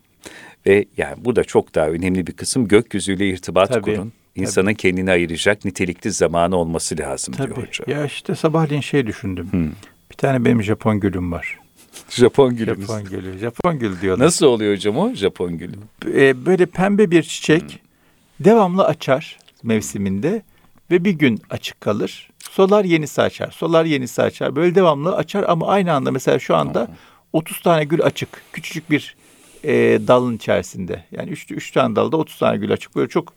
Ve 0.66 0.84
yani 0.96 1.24
bu 1.24 1.36
da 1.36 1.44
çok 1.44 1.74
daha 1.74 1.88
önemli 1.88 2.26
bir 2.26 2.32
kısım 2.32 2.68
gökyüzüyle 2.68 3.28
irtibat 3.28 3.68
Tabii. 3.68 3.82
kurun. 3.82 4.12
İnsanın 4.34 4.66
Tabii. 4.66 4.76
kendini 4.76 5.10
ayıracak 5.10 5.64
nitelikli 5.64 6.10
zamanı 6.12 6.56
olması 6.56 6.98
lazım 6.98 7.34
Tabii. 7.34 7.54
diyor 7.54 7.66
hocam. 7.66 7.98
Ya 7.98 8.04
işte 8.06 8.34
sabahleyin 8.34 8.80
şey 8.82 9.06
düşündüm. 9.06 9.52
Hmm. 9.52 9.70
Bir 10.10 10.16
tane 10.16 10.44
benim 10.44 10.62
Japon 10.62 11.00
gülüm 11.00 11.32
var. 11.32 11.58
Japon 12.11 12.57
gülü. 12.57 12.81
Japon 12.81 13.05
gülü. 13.05 13.38
Japon 13.38 13.78
gül 13.78 14.00
diyorlar. 14.00 14.26
Nasıl 14.26 14.46
oluyor 14.46 14.74
hocam 14.74 14.98
o 14.98 15.14
Japon 15.14 15.59
gülü? 15.59 15.72
Ee, 16.07 16.46
böyle 16.46 16.66
pembe 16.66 17.11
bir 17.11 17.22
çiçek 17.22 17.62
hmm. 17.62 18.44
devamlı 18.44 18.85
açar 18.85 19.38
mevsiminde 19.62 20.42
ve 20.90 21.05
bir 21.05 21.11
gün 21.11 21.42
açık 21.50 21.81
kalır. 21.81 22.31
Solar 22.38 22.85
yenisi 22.85 23.22
açar. 23.22 23.50
Solar 23.50 23.85
yenisi 23.85 24.22
açar. 24.22 24.57
Böyle 24.57 24.74
devamlı 24.74 25.16
açar 25.16 25.44
ama 25.48 25.66
aynı 25.66 25.92
anda 25.92 26.11
mesela 26.11 26.38
şu 26.38 26.57
anda 26.57 26.87
hmm. 26.87 26.94
30 27.33 27.61
tane 27.61 27.85
gül 27.85 28.02
açık. 28.02 28.28
Küçücük 28.52 28.90
bir 28.90 29.16
e, 29.64 29.72
dalın 30.07 30.37
içerisinde. 30.37 31.05
Yani 31.12 31.31
3 31.31 31.42
üç, 31.44 31.50
üç 31.50 31.70
tane 31.70 31.96
dalda 31.96 32.16
30 32.16 32.38
tane 32.38 32.57
gül 32.59 32.72
açık. 32.72 32.96
Böyle 32.96 33.09
çok 33.09 33.33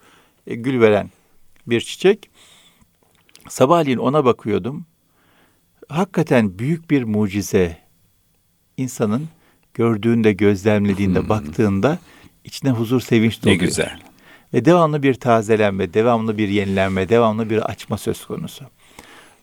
e, 0.47 0.55
gül 0.55 0.81
veren 0.81 1.09
bir 1.67 1.81
çiçek. 1.81 2.29
Sabahleyin 3.49 3.97
ona 3.97 4.25
bakıyordum 4.25 4.85
hakikaten 5.89 6.59
büyük 6.59 6.91
bir 6.91 7.03
mucize. 7.03 7.84
İnsanın 8.77 9.27
gördüğünde, 9.73 10.33
gözlemlediğinde, 10.33 11.19
hmm. 11.19 11.29
baktığında 11.29 11.99
içine 12.43 12.71
huzur, 12.71 13.01
sevinç 13.01 13.41
doluyor. 13.41 13.61
Ne 13.61 13.65
güzel. 13.65 13.99
Ve 14.53 14.65
devamlı 14.65 15.03
bir 15.03 15.13
tazelenme, 15.13 15.93
devamlı 15.93 16.37
bir 16.37 16.47
yenilenme, 16.47 17.09
devamlı 17.09 17.49
bir 17.49 17.57
açma 17.57 17.97
söz 17.97 18.25
konusu. 18.25 18.65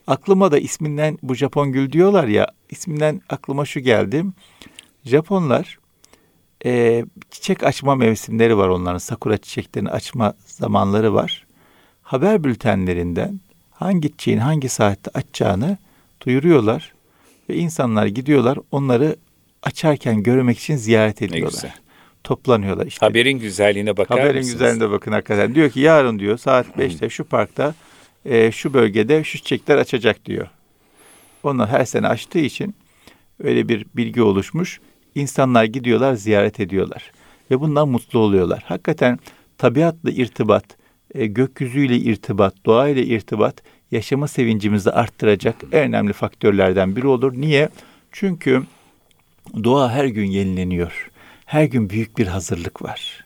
Aklıma 0.07 0.51
da 0.51 0.59
isminden 0.59 1.17
bu 1.23 1.35
Japon 1.35 1.71
gül 1.71 1.91
diyorlar 1.91 2.27
ya, 2.27 2.47
isminden 2.69 3.21
aklıma 3.29 3.65
şu 3.65 3.79
geldi. 3.79 4.25
Japonlar 5.05 5.79
e, 6.65 7.05
çiçek 7.31 7.63
açma 7.63 7.95
mevsimleri 7.95 8.57
var 8.57 8.67
onların. 8.67 8.97
Sakura 8.97 9.37
çiçeklerini 9.37 9.89
açma 9.89 10.33
zamanları 10.45 11.13
var. 11.13 11.45
Haber 12.01 12.43
bültenlerinden 12.43 13.39
hangi 13.71 14.11
çiçeğin 14.11 14.37
hangi 14.37 14.69
saatte 14.69 15.11
açacağını 15.13 15.77
duyuruyorlar 16.25 16.93
ve 17.49 17.55
insanlar 17.55 18.05
gidiyorlar 18.05 18.59
onları 18.71 19.15
açarken 19.63 20.23
görmek 20.23 20.59
için 20.59 20.75
ziyaret 20.75 21.21
ediyorlar. 21.21 21.73
toplanıyorlar 22.23 22.85
işte. 22.85 23.05
Haberin 23.05 23.39
güzelliğine 23.39 23.97
bakar 23.97 24.19
Haberin 24.19 24.37
mısınız? 24.37 24.53
güzelliğine 24.53 24.91
bakın 24.91 25.11
hakikaten. 25.11 25.55
Diyor 25.55 25.69
ki 25.69 25.79
yarın 25.79 26.19
diyor 26.19 26.37
saat 26.37 26.67
5'te 26.67 27.09
şu 27.09 27.23
parkta 27.23 27.75
e, 28.25 28.51
şu 28.51 28.73
bölgede 28.73 29.23
şu 29.23 29.37
çiçekler 29.37 29.77
açacak 29.77 30.25
diyor. 30.25 30.47
Onlar 31.43 31.69
her 31.69 31.85
sene 31.85 32.07
açtığı 32.07 32.39
için 32.39 32.75
öyle 33.43 33.69
bir 33.69 33.85
bilgi 33.95 34.21
oluşmuş. 34.21 34.79
İnsanlar 35.15 35.63
gidiyorlar, 35.63 36.13
ziyaret 36.13 36.59
ediyorlar. 36.59 37.11
Ve 37.51 37.59
bundan 37.59 37.89
mutlu 37.89 38.19
oluyorlar. 38.19 38.63
Hakikaten 38.65 39.19
tabiatla 39.57 40.11
irtibat, 40.11 40.65
e, 41.15 41.25
gökyüzüyle 41.25 41.97
irtibat, 41.97 42.53
doğayla 42.65 43.01
irtibat 43.01 43.63
yaşama 43.93 44.27
sevincimizi 44.27 44.91
arttıracak 44.91 45.55
en 45.71 45.83
önemli 45.83 46.13
faktörlerden 46.13 46.95
biri 46.95 47.07
olur. 47.07 47.33
Niye? 47.33 47.69
Çünkü 48.11 48.63
doğa 49.63 49.91
her 49.91 50.05
gün 50.05 50.25
yenileniyor. 50.25 51.09
Her 51.45 51.63
gün 51.63 51.89
büyük 51.89 52.17
bir 52.17 52.27
hazırlık 52.27 52.81
var. 52.81 53.25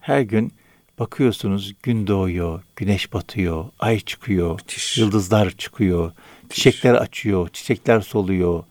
Her 0.00 0.20
gün 0.20 0.52
bakıyorsunuz 0.98 1.74
gün 1.82 2.06
doğuyor, 2.06 2.62
güneş 2.76 3.12
batıyor, 3.12 3.64
ay 3.78 4.00
çıkıyor, 4.00 4.50
Müthiş. 4.50 4.98
yıldızlar 4.98 5.50
çıkıyor, 5.50 6.12
çiçekler 6.50 6.94
açıyor, 6.94 7.48
çiçekler 7.48 8.00
soluyor, 8.00 8.64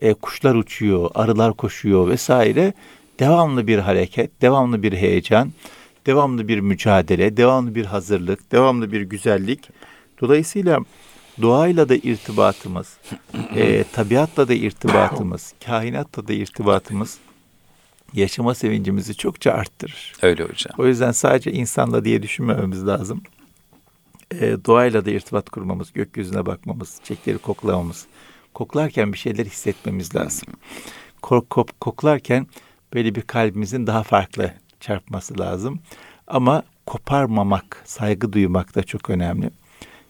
e, 0.00 0.14
kuşlar 0.14 0.54
uçuyor, 0.54 1.10
arılar 1.14 1.52
koşuyor 1.52 2.08
vesaire. 2.08 2.72
Devamlı 3.20 3.66
bir 3.66 3.78
hareket, 3.78 4.42
devamlı 4.42 4.82
bir 4.82 4.92
heyecan, 4.92 5.52
devamlı 6.06 6.48
bir 6.48 6.60
mücadele, 6.60 7.36
devamlı 7.36 7.74
bir 7.74 7.84
hazırlık, 7.84 8.52
devamlı 8.52 8.92
bir 8.92 9.00
güzellik. 9.00 9.70
Dolayısıyla 10.20 10.80
doğayla 11.42 11.88
da 11.88 11.96
irtibatımız, 11.96 12.96
e, 13.54 13.84
tabiatla 13.92 14.48
da 14.48 14.54
irtibatımız, 14.54 15.54
kainatla 15.66 16.28
da 16.28 16.32
irtibatımız 16.32 17.18
yaşama 18.12 18.54
sevincimizi 18.54 19.16
çokça 19.16 19.52
arttırır. 19.52 20.12
Öyle 20.22 20.42
hocam. 20.44 20.74
O 20.78 20.86
yüzden 20.86 21.12
sadece 21.12 21.52
insanla 21.52 22.04
diye 22.04 22.22
düşünmememiz 22.22 22.86
lazım. 22.86 23.22
E, 24.30 24.56
doğayla 24.66 25.04
da 25.04 25.10
irtibat 25.10 25.50
kurmamız, 25.50 25.92
gökyüzüne 25.92 26.46
bakmamız, 26.46 27.00
çiçekleri 27.02 27.38
koklamamız. 27.38 28.06
Koklarken 28.54 29.12
bir 29.12 29.18
şeyler 29.18 29.44
hissetmemiz 29.44 30.14
lazım. 30.14 30.48
Kok, 31.22 31.50
kok, 31.50 31.80
koklarken 31.80 32.46
böyle 32.94 33.14
bir 33.14 33.22
kalbimizin 33.22 33.86
daha 33.86 34.02
farklı 34.02 34.54
çarpması 34.80 35.38
lazım. 35.38 35.80
Ama 36.26 36.62
koparmamak, 36.86 37.82
saygı 37.84 38.32
duymak 38.32 38.74
da 38.74 38.82
çok 38.82 39.10
önemli. 39.10 39.50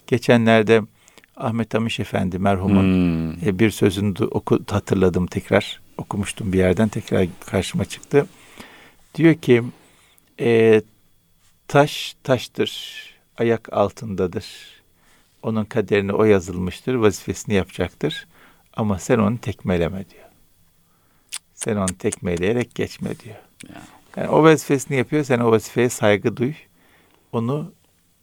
Geçenlerde 0.07 0.83
Ahmet 1.37 1.75
Amiş 1.75 2.01
Efendi 2.01 2.39
merhumun 2.39 2.83
Hmm. 2.83 3.49
e, 3.49 3.59
bir 3.59 3.71
sözünü 3.71 4.15
du- 4.15 4.29
oku, 4.31 4.61
hatırladım 4.71 5.27
tekrar. 5.27 5.81
Okumuştum 5.99 6.53
bir 6.53 6.59
yerden 6.59 6.89
tekrar 6.89 7.27
karşıma 7.47 7.85
çıktı. 7.85 8.27
Diyor 9.15 9.35
ki 9.35 9.63
e, 10.41 10.83
taş 11.69 12.17
taştır, 12.25 13.01
ayak 13.39 13.73
altındadır. 13.73 14.47
Onun 15.43 15.65
kaderine 15.65 16.13
o 16.13 16.25
yazılmıştır, 16.25 16.95
vazifesini 16.95 17.55
yapacaktır. 17.55 18.27
Ama 18.77 18.99
sen 18.99 19.19
onu 19.19 19.39
tekmeleme 19.39 20.05
diyor. 20.11 20.25
Sen 21.55 21.77
onu 21.77 21.99
tekmeleyerek 21.99 22.75
geçme 22.75 23.11
diyor. 23.19 23.37
Ya. 23.69 23.83
Yani 24.17 24.29
o 24.29 24.43
vazifesini 24.43 24.97
yapıyor, 24.97 25.25
sen 25.25 25.39
o 25.41 25.51
vazifeye 25.51 25.89
saygı 25.91 26.37
duy. 26.37 26.53
Onu 27.33 27.73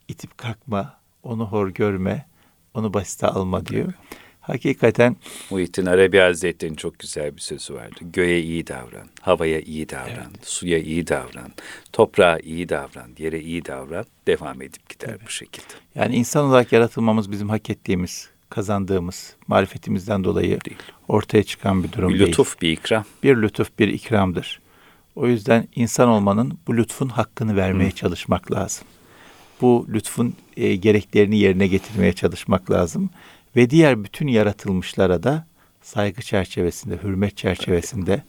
itip 0.07 0.37
kalkma, 0.37 0.97
onu 1.23 1.45
hor 1.45 1.67
görme, 1.69 2.25
onu 2.73 2.93
basite 2.93 3.27
alma 3.27 3.65
diyor. 3.65 3.93
Hakikaten 4.41 5.15
Muhittin 5.49 5.85
Arabi 5.85 6.17
Hazretleri'nin 6.17 6.75
çok 6.75 6.99
güzel 6.99 7.35
bir 7.35 7.41
sözü 7.41 7.73
vardı. 7.73 7.95
Göğe 8.01 8.39
iyi 8.41 8.67
davran, 8.67 9.07
havaya 9.21 9.59
iyi 9.59 9.89
davran, 9.89 10.31
suya 10.41 10.77
iyi 10.79 11.07
davran, 11.07 11.51
toprağa 11.93 12.39
iyi 12.39 12.69
davran, 12.69 13.09
yere 13.17 13.39
iyi 13.41 13.65
davran. 13.65 14.05
Devam 14.27 14.61
edip 14.61 14.89
gider 14.89 15.17
bu 15.25 15.29
şekilde. 15.29 15.73
yani 15.95 16.15
insan 16.15 16.45
olarak 16.45 16.71
yaratılmamız 16.71 17.31
bizim 17.31 17.49
hak 17.49 17.69
ettiğimiz, 17.69 18.29
kazandığımız 18.49 19.35
marifetimizden 19.47 20.23
dolayı 20.23 20.61
Değil. 20.61 20.77
ortaya 21.07 21.43
çıkan 21.43 21.83
bir 21.83 21.91
durum 21.91 22.09
Bir 22.13 22.19
değil. 22.19 22.29
lütuf, 22.29 22.61
bir 22.61 22.71
ikram. 22.71 23.05
Bir 23.23 23.37
lütuf, 23.41 23.79
bir 23.79 23.87
ikramdır. 23.87 24.59
O 25.15 25.27
yüzden 25.27 25.67
insan 25.75 26.09
olmanın 26.09 26.57
bu 26.67 26.77
lütfun 26.77 27.07
hakkını 27.09 27.55
vermeye 27.55 27.91
çalışmak 27.91 28.51
lazım. 28.51 28.87
Bu 29.61 29.87
lütfun 29.93 30.35
e, 30.57 30.75
gereklerini 30.75 31.37
yerine 31.37 31.67
getirmeye 31.67 32.13
çalışmak 32.13 32.71
lazım. 32.71 33.09
Ve 33.55 33.69
diğer 33.69 34.03
bütün 34.03 34.27
yaratılmışlara 34.27 35.23
da 35.23 35.47
saygı 35.81 36.21
çerçevesinde, 36.21 36.97
hürmet 37.03 37.37
çerçevesinde 37.37 38.23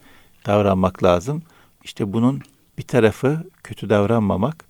davranmak 0.45 1.03
lazım. 1.03 1.43
İşte 1.83 2.13
bunun 2.13 2.41
bir 2.77 2.83
tarafı 2.83 3.43
kötü 3.63 3.89
davranmamak, 3.89 4.65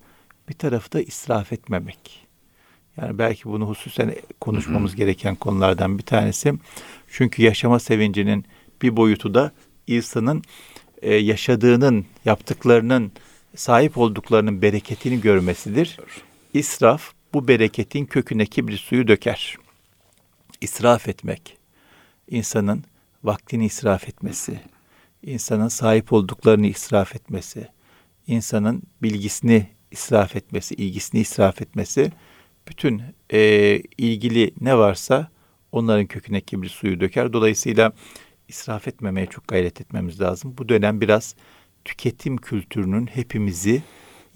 bir 0.48 0.54
tarafı 0.54 0.92
da 0.92 1.00
israf 1.00 1.52
etmemek. 1.52 2.26
Yani 2.96 3.18
belki 3.18 3.44
bunu 3.44 3.68
hususen 3.68 4.14
konuşmamız 4.40 4.96
gereken 4.96 5.34
konulardan 5.34 5.98
bir 5.98 6.02
tanesi. 6.02 6.54
Çünkü 7.08 7.42
yaşama 7.42 7.78
sevincinin 7.78 8.44
bir 8.82 8.96
boyutu 8.96 9.34
da 9.34 9.52
insanın 9.86 10.42
e, 11.02 11.14
yaşadığının, 11.14 12.06
yaptıklarının, 12.24 13.12
sahip 13.56 13.98
olduklarının 13.98 14.62
bereketini 14.62 15.20
görmesidir. 15.20 15.98
İsraf 16.58 17.12
bu 17.34 17.48
bereketin 17.48 18.04
köküne 18.04 18.46
kibrit 18.46 18.80
suyu 18.80 19.08
döker. 19.08 19.56
İsraf 20.60 21.08
etmek, 21.08 21.56
insanın 22.30 22.84
vaktini 23.24 23.66
israf 23.66 24.08
etmesi, 24.08 24.60
insanın 25.22 25.68
sahip 25.68 26.12
olduklarını 26.12 26.66
israf 26.66 27.16
etmesi, 27.16 27.68
insanın 28.26 28.82
bilgisini 29.02 29.66
israf 29.90 30.36
etmesi, 30.36 30.74
ilgisini 30.74 31.20
israf 31.20 31.62
etmesi, 31.62 32.12
bütün 32.68 33.02
e, 33.32 33.40
ilgili 33.98 34.54
ne 34.60 34.78
varsa 34.78 35.30
onların 35.72 36.06
köküne 36.06 36.40
kibrit 36.40 36.72
suyu 36.72 37.00
döker. 37.00 37.32
Dolayısıyla 37.32 37.92
israf 38.48 38.88
etmemeye 38.88 39.26
çok 39.26 39.48
gayret 39.48 39.80
etmemiz 39.80 40.20
lazım. 40.20 40.54
Bu 40.58 40.68
dönem 40.68 41.00
biraz 41.00 41.34
tüketim 41.84 42.36
kültürünün 42.36 43.06
hepimizi 43.06 43.82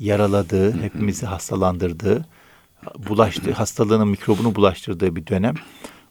yaraladığı, 0.00 0.82
hepimizi 0.82 1.26
hastalandırdığı, 1.26 2.26
bulaştığı, 3.08 3.52
hastalığının 3.52 4.08
mikrobunu 4.08 4.54
bulaştırdığı 4.54 5.16
bir 5.16 5.26
dönem. 5.26 5.54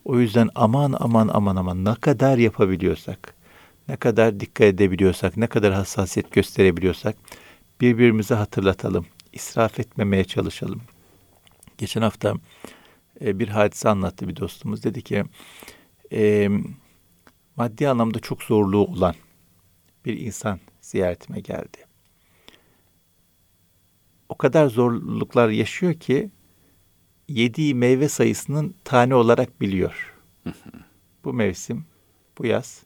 O 0.06 0.20
yüzden 0.20 0.50
aman 0.56 0.96
aman 1.00 1.30
aman 1.34 1.56
aman 1.56 1.86
ne 1.86 1.96
kadar 1.96 2.38
yapabiliyorsak, 2.38 3.34
ne 3.88 3.96
kadar 3.96 4.40
dikkat 4.40 4.68
edebiliyorsak, 4.68 5.38
ne 5.38 5.48
kadar 5.48 5.74
hassasiyet 5.74 6.32
gösterebiliyorsak 6.32 7.16
birbirimize 7.82 8.36
hatırlatalım. 8.36 9.06
İsraf 9.34 9.80
etmemeye 9.80 10.24
çalışalım. 10.24 10.82
Geçen 11.78 12.02
hafta 12.02 12.34
e, 13.22 13.40
bir 13.40 13.48
hadise 13.48 13.90
anlattı 13.90 14.28
bir 14.28 14.36
dostumuz. 14.36 14.84
Dedi 14.84 15.02
ki 15.02 15.24
e, 16.14 16.50
maddi 17.56 17.90
anlamda 17.90 18.20
çok 18.20 18.44
zorluğu 18.44 18.86
olan 18.86 19.16
bir 20.06 20.20
insan 20.20 20.60
ziyaretime 20.82 21.40
geldi. 21.40 21.89
O 24.30 24.38
kadar 24.38 24.68
zorluklar 24.68 25.50
yaşıyor 25.50 25.94
ki 25.94 26.30
yediği 27.28 27.76
meyve 27.76 28.10
sayısının 28.10 28.76
tane 28.84 29.16
olarak 29.16 29.62
biliyor. 29.62 30.16
bu 31.24 31.34
mevsim, 31.34 31.86
bu 32.38 32.46
yaz 32.46 32.84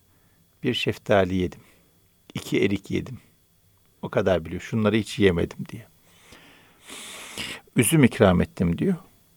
bir 0.64 0.74
şeftali 0.74 1.36
yedim. 1.36 1.62
iki 2.34 2.64
erik 2.64 2.92
yedim. 2.92 3.18
O 4.02 4.10
kadar 4.10 4.46
biliyor. 4.46 4.62
Şunları 4.62 4.96
hiç 4.96 5.20
yemedim 5.20 5.66
diye. 5.72 5.88
Üzüm 7.76 8.04
ikram 8.04 8.42
ettim 8.42 8.78
diyor. 8.78 8.96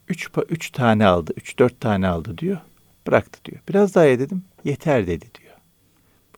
Üç, 0.08 0.30
üç 0.48 0.70
tane 0.70 1.06
aldı, 1.06 1.32
üç 1.36 1.58
dört 1.58 1.80
tane 1.80 2.08
aldı 2.08 2.38
diyor. 2.38 2.58
Bıraktı 3.06 3.40
diyor. 3.44 3.60
Biraz 3.68 3.94
daha 3.94 4.04
ye 4.04 4.18
dedim. 4.18 4.44
Yeter 4.64 5.06
dedi 5.06 5.26
diyor. 5.40 5.54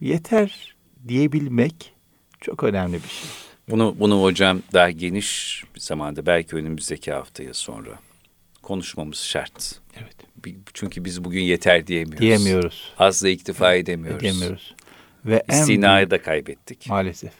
Bu 0.01 0.05
yeter 0.05 0.77
diyebilmek 1.09 1.95
çok 2.41 2.65
önemli 2.65 2.95
bir 2.95 3.09
şey. 3.09 3.29
Bunu 3.71 3.97
bunu 3.99 4.23
hocam 4.23 4.63
daha 4.73 4.91
geniş 4.91 5.63
bir 5.75 5.81
zamanda 5.81 6.27
belki 6.27 6.57
önümüzdeki 6.57 7.13
haftaya 7.13 7.55
sonra 7.55 7.91
konuşmamız 8.63 9.19
şart. 9.19 9.81
Evet. 9.97 10.17
Çünkü 10.75 11.05
biz 11.05 11.25
bugün 11.25 11.41
yeter 11.43 11.87
diyemiyoruz. 11.87 12.21
Diyemiyoruz. 12.21 12.93
Azla 12.99 13.29
iktifa 13.29 13.75
edemiyoruz. 13.75 14.25
Edemiyoruz. 14.25 14.75
Ve 15.25 15.43
en 15.49 15.61
İstinayı 15.61 16.11
büyük- 16.11 16.11
da 16.11 16.23
kaybettik. 16.23 16.87
maalesef 16.89 17.33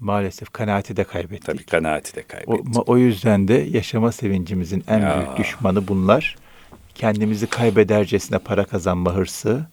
maalesef 0.00 0.50
kanaati 0.52 0.96
de 0.96 1.04
kaybettik. 1.04 1.46
Tabii 1.46 1.64
kanaati 1.64 2.16
de 2.16 2.24
O, 2.24 2.28
kaybettik. 2.28 2.74
ma- 2.74 2.84
o 2.86 2.96
yüzden 2.96 3.48
de 3.48 3.54
yaşama 3.54 4.12
sevincimizin 4.12 4.84
en 4.88 4.98
Ya. 5.00 5.16
büyük 5.16 5.38
düşmanı 5.38 5.88
bunlar. 5.88 6.36
Kendimizi 6.94 7.46
kaybedercesine 7.46 8.38
para 8.38 8.64
kazanma 8.64 9.14
hırsı. 9.14 9.66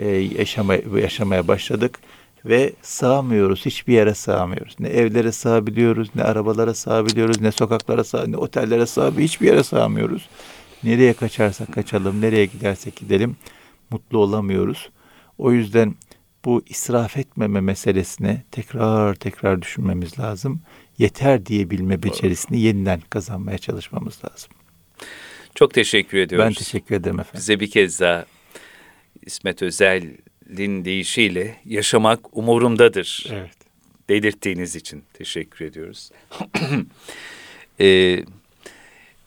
E, 0.00 0.08
yaşamaya, 0.08 0.82
yaşamaya 1.02 1.48
başladık 1.48 1.98
ve 2.44 2.72
sığamıyoruz. 2.82 3.66
Hiçbir 3.66 3.92
yere 3.92 4.14
sığamıyoruz. 4.14 4.76
Ne 4.80 4.88
evlere 4.88 5.32
sığabiliyoruz, 5.32 6.08
ne 6.14 6.22
arabalara 6.22 6.74
sığabiliyoruz, 6.74 7.40
ne 7.40 7.52
sokaklara 7.52 8.04
sığ, 8.04 8.32
ne 8.32 8.36
otellere 8.36 8.86
sığabiliyoruz. 8.86 9.32
Hiçbir 9.32 9.46
yere 9.46 9.62
sığamıyoruz. 9.62 10.28
Nereye 10.84 11.12
kaçarsak 11.12 11.72
kaçalım, 11.72 12.20
nereye 12.20 12.46
gidersek 12.46 12.96
gidelim 12.96 13.36
mutlu 13.90 14.18
olamıyoruz. 14.18 14.90
O 15.38 15.52
yüzden 15.52 15.94
bu 16.44 16.62
israf 16.66 17.16
etmeme 17.16 17.60
meselesini 17.60 18.42
tekrar 18.50 19.14
tekrar 19.14 19.62
düşünmemiz 19.62 20.18
lazım. 20.18 20.60
Yeter 20.98 21.46
diyebilme 21.46 22.02
becerisini 22.02 22.60
yeniden 22.60 23.00
kazanmaya 23.10 23.58
çalışmamız 23.58 24.18
lazım. 24.24 24.50
Çok 25.54 25.74
teşekkür 25.74 26.18
ediyoruz. 26.18 26.46
Ben 26.46 26.52
teşekkür 26.52 26.94
ederim 26.94 27.20
efendim. 27.20 27.40
Bize 27.40 27.60
bir 27.60 27.70
kez 27.70 28.00
daha 28.00 28.26
İsmet 29.22 29.62
Özel'in 30.48 30.84
deyişiyle 30.84 31.56
yaşamak 31.64 32.36
umurumdadır. 32.36 33.26
Evet. 33.30 33.50
Dedirttiğiniz 34.08 34.76
için 34.76 35.04
teşekkür 35.12 35.64
ediyoruz. 35.64 36.10
ee, 37.80 38.24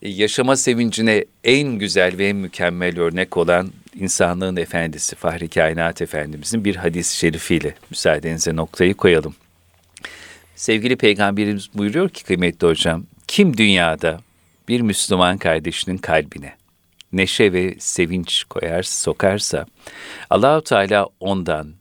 yaşama 0.01 0.55
sevincine 0.55 1.25
en 1.43 1.67
güzel 1.67 2.17
ve 2.17 2.27
en 2.27 2.35
mükemmel 2.35 2.99
örnek 2.99 3.37
olan 3.37 3.71
insanlığın 3.95 4.55
efendisi 4.55 5.15
Fahri 5.15 5.47
Kainat 5.47 6.01
Efendimizin 6.01 6.65
bir 6.65 6.75
hadis-i 6.75 7.17
şerifiyle 7.17 7.75
müsaadenize 7.89 8.55
noktayı 8.55 8.93
koyalım. 8.93 9.35
Sevgili 10.55 10.95
Peygamberimiz 10.95 11.69
buyuruyor 11.73 12.09
ki 12.09 12.23
kıymetli 12.23 12.67
hocam, 12.67 13.03
kim 13.27 13.57
dünyada 13.57 14.21
bir 14.67 14.81
Müslüman 14.81 15.37
kardeşinin 15.37 15.97
kalbine 15.97 16.60
neşe 17.13 17.53
ve 17.53 17.75
sevinç 17.79 18.43
koyar, 18.43 18.83
sokarsa 18.83 19.65
Allahu 20.29 20.63
Teala 20.63 21.07
ondan 21.19 21.73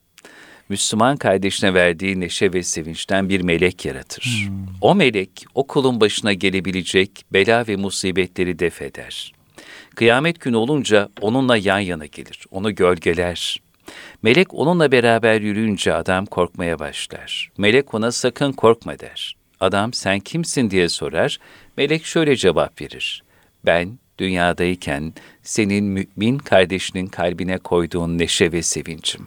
Müslüman 0.68 1.16
kardeşine 1.16 1.74
verdiği 1.74 2.20
neşe 2.20 2.52
ve 2.52 2.62
sevinçten 2.62 3.28
bir 3.28 3.40
melek 3.40 3.84
yaratır. 3.84 4.22
Hmm. 4.48 4.66
O 4.80 4.94
melek 4.94 5.30
o 5.54 5.66
kulun 5.66 6.00
başına 6.00 6.32
gelebilecek 6.32 7.24
bela 7.32 7.66
ve 7.68 7.76
musibetleri 7.76 8.58
def 8.58 8.82
eder. 8.82 9.32
Kıyamet 9.94 10.40
günü 10.40 10.56
olunca 10.56 11.08
onunla 11.20 11.56
yan 11.56 11.78
yana 11.78 12.06
gelir, 12.06 12.46
onu 12.50 12.74
gölgeler. 12.74 13.60
Melek 14.22 14.54
onunla 14.54 14.92
beraber 14.92 15.40
yürüyünce 15.40 15.94
adam 15.94 16.26
korkmaya 16.26 16.78
başlar. 16.78 17.50
Melek 17.58 17.94
ona 17.94 18.12
sakın 18.12 18.52
korkma 18.52 18.98
der. 18.98 19.36
Adam 19.60 19.92
sen 19.92 20.20
kimsin 20.20 20.70
diye 20.70 20.88
sorar. 20.88 21.38
Melek 21.76 22.04
şöyle 22.04 22.36
cevap 22.36 22.80
verir. 22.80 23.22
Ben 23.66 23.98
dünyadayken 24.20 25.12
senin 25.42 25.84
mümin 25.84 26.38
kardeşinin 26.38 27.06
kalbine 27.06 27.58
koyduğun 27.58 28.18
neşe 28.18 28.52
ve 28.52 28.62
sevincim. 28.62 29.26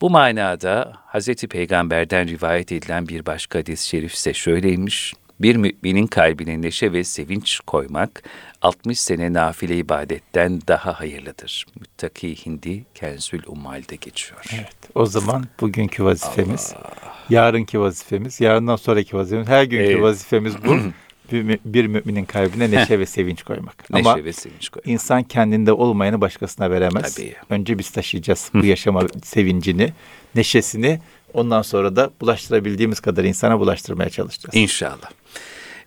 Bu 0.00 0.10
manada 0.10 0.92
Hz. 1.12 1.34
Peygamber'den 1.34 2.28
rivayet 2.28 2.72
edilen 2.72 3.08
bir 3.08 3.26
başka 3.26 3.58
hadis-i 3.58 3.88
şerif 3.88 4.14
ise 4.14 4.34
şöyleymiş. 4.34 5.14
Bir 5.40 5.56
müminin 5.56 6.06
kalbine 6.06 6.62
neşe 6.62 6.92
ve 6.92 7.04
sevinç 7.04 7.60
koymak 7.66 8.22
60 8.62 9.00
sene 9.00 9.32
nafile 9.32 9.76
ibadetten 9.76 10.60
daha 10.68 11.00
hayırlıdır. 11.00 11.66
Müttaki 11.80 12.46
Hindi 12.46 12.84
Kenzül 12.94 13.42
Ummal'de 13.46 13.96
geçiyor. 13.96 14.40
Evet. 14.54 14.76
O 14.94 15.06
zaman 15.06 15.44
bugünkü 15.60 16.04
vazifemiz, 16.04 16.74
Allah. 16.76 17.14
yarınki 17.30 17.80
vazifemiz, 17.80 18.40
yarından 18.40 18.76
sonraki 18.76 19.16
vazifemiz, 19.16 19.48
her 19.48 19.64
günkü 19.64 19.92
evet. 19.92 20.02
vazifemiz 20.02 20.64
bu. 20.64 20.76
bir, 21.32 21.58
bir 21.64 21.86
müminin 21.86 22.24
kalbine 22.24 22.70
neşe 22.70 22.98
ve 22.98 23.06
sevinç 23.06 23.42
koymak. 23.42 23.90
Neşe 23.90 24.10
Ama 24.10 24.24
ve 24.24 24.32
sevinç 24.32 24.68
koymak. 24.68 24.88
insan 24.88 25.22
kendinde 25.22 25.72
olmayanı 25.72 26.20
başkasına 26.20 26.70
veremez. 26.70 27.14
Tabii. 27.14 27.34
Önce 27.50 27.78
biz 27.78 27.90
taşıyacağız 27.90 28.50
bu 28.54 28.64
yaşama 28.64 29.02
sevincini, 29.24 29.92
neşesini. 30.34 31.00
Ondan 31.34 31.62
sonra 31.62 31.96
da 31.96 32.10
bulaştırabildiğimiz 32.20 33.00
kadar 33.00 33.24
insana 33.24 33.60
bulaştırmaya 33.60 34.10
çalışacağız. 34.10 34.54
İnşallah. 34.54 35.10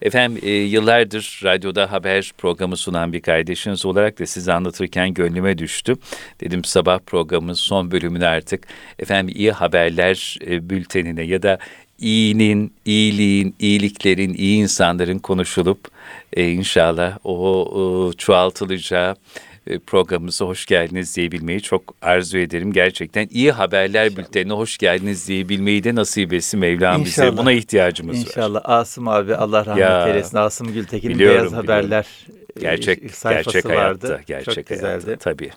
Efendim 0.02 0.42
e, 0.44 0.52
yıllardır 0.52 1.42
radyoda 1.44 1.92
haber 1.92 2.32
programı 2.38 2.78
sunan 2.78 3.14
bir 3.14 3.22
kardeşiniz 3.22 3.86
olarak 3.86 4.20
da 4.20 4.26
size 4.26 4.54
anlatırken 4.54 5.14
gönlüme 5.14 5.58
düştü. 5.58 5.96
Dedim 6.42 6.64
sabah 6.64 7.00
programımız 7.00 7.60
son 7.60 7.92
bölümünü 7.92 8.26
artık 8.26 8.68
efendim 9.00 9.36
iyi 9.38 9.52
haberler 9.52 10.38
e, 10.48 10.70
bültenine 10.70 11.24
ya 11.24 11.44
da 11.44 11.58
iyinin, 12.00 12.74
iyiliğin, 12.86 13.56
iyiliklerin, 13.60 14.34
iyi 14.34 14.62
insanların 14.62 15.20
konuşulup 15.20 15.88
e, 16.34 16.50
inşallah 16.50 17.18
o, 17.24 17.34
o 17.66 18.14
çoğaltılacağı 18.14 19.12
e, 19.12 19.16
programımıza 19.88 20.46
hoş 20.46 20.66
geldiniz 20.66 21.16
diyebilmeyi 21.16 21.62
çok 21.62 21.96
arzu 22.02 22.38
ederim. 22.38 22.74
Gerçekten 22.74 23.28
iyi 23.32 23.52
haberler 23.52 24.06
İnşallah. 24.06 24.28
bültenine 24.28 24.54
hoş 24.54 24.78
geldiniz 24.78 25.28
diyebilmeyi 25.28 25.84
de 25.84 25.96
nasip 25.96 26.34
etsin 26.34 26.60
Mevlam 26.60 27.06
bize. 27.06 27.38
Buna 27.38 27.52
ihtiyacımız 27.52 28.18
İnşallah. 28.18 28.38
var. 28.38 28.60
İnşallah. 28.60 28.62
Asım 28.80 29.08
abi 29.08 29.36
Allah 29.36 29.66
rahmet 29.66 29.82
ya, 29.82 30.08
eylesin. 30.08 30.38
Asım 30.38 30.74
Gültekin'in 30.74 31.20
Beyaz 31.20 31.54
Haberler 31.54 32.08
e, 32.58 32.60
gerçek, 32.60 33.02
gerçek 33.24 33.66
vardı. 33.66 34.08
Hayatta, 34.08 34.22
gerçek 34.28 34.56
çok 34.56 34.68
güzeldi. 34.68 35.06
Hayatta, 35.06 35.16
tabii. 35.18 35.52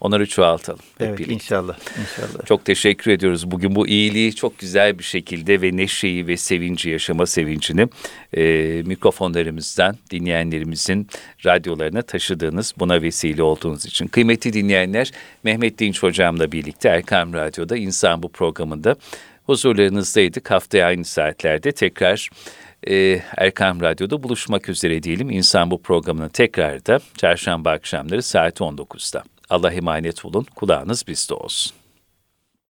Onları 0.00 0.26
çoğaltalım. 0.26 0.80
Evet 1.00 1.18
birlikte. 1.18 1.34
inşallah. 1.34 1.78
inşallah. 2.00 2.46
Çok 2.46 2.64
teşekkür 2.64 3.10
ediyoruz. 3.10 3.50
Bugün 3.50 3.74
bu 3.74 3.88
iyiliği 3.88 4.34
çok 4.34 4.58
güzel 4.58 4.98
bir 4.98 5.04
şekilde 5.04 5.62
ve 5.62 5.76
neşeyi 5.76 6.26
ve 6.26 6.36
sevinci 6.36 6.90
yaşama 6.90 7.26
sevincini 7.26 7.88
e, 8.36 8.42
mikrofonlarımızdan 8.86 9.96
dinleyenlerimizin 10.10 11.08
radyolarına 11.46 12.02
taşıdığınız 12.02 12.74
buna 12.78 13.02
vesile 13.02 13.42
olduğunuz 13.42 13.86
için. 13.86 14.06
Kıymetli 14.06 14.52
dinleyenler 14.52 15.12
Mehmet 15.44 15.78
Dinç 15.78 16.02
hocamla 16.02 16.52
birlikte 16.52 16.88
Erkam 16.88 17.32
Radyo'da 17.32 17.76
İnsan 17.76 18.22
Bu 18.22 18.28
programında 18.28 18.96
huzurlarınızdaydık. 19.46 20.50
Haftaya 20.50 20.86
aynı 20.86 21.04
saatlerde 21.04 21.72
tekrar 21.72 22.28
e, 22.88 23.20
Erkam 23.36 23.80
Radyo'da 23.80 24.22
buluşmak 24.22 24.68
üzere 24.68 25.02
diyelim. 25.02 25.30
İnsan 25.30 25.70
Bu 25.70 25.82
programının 25.82 26.28
tekrar 26.28 26.86
da 26.86 27.00
çarşamba 27.16 27.70
akşamları 27.70 28.22
saat 28.22 28.60
19'da. 28.60 29.24
Allah 29.50 29.72
emanet 29.72 30.24
olun. 30.24 30.46
Kulağınız 30.54 31.06
bizde 31.06 31.34
olsun. 31.34 31.79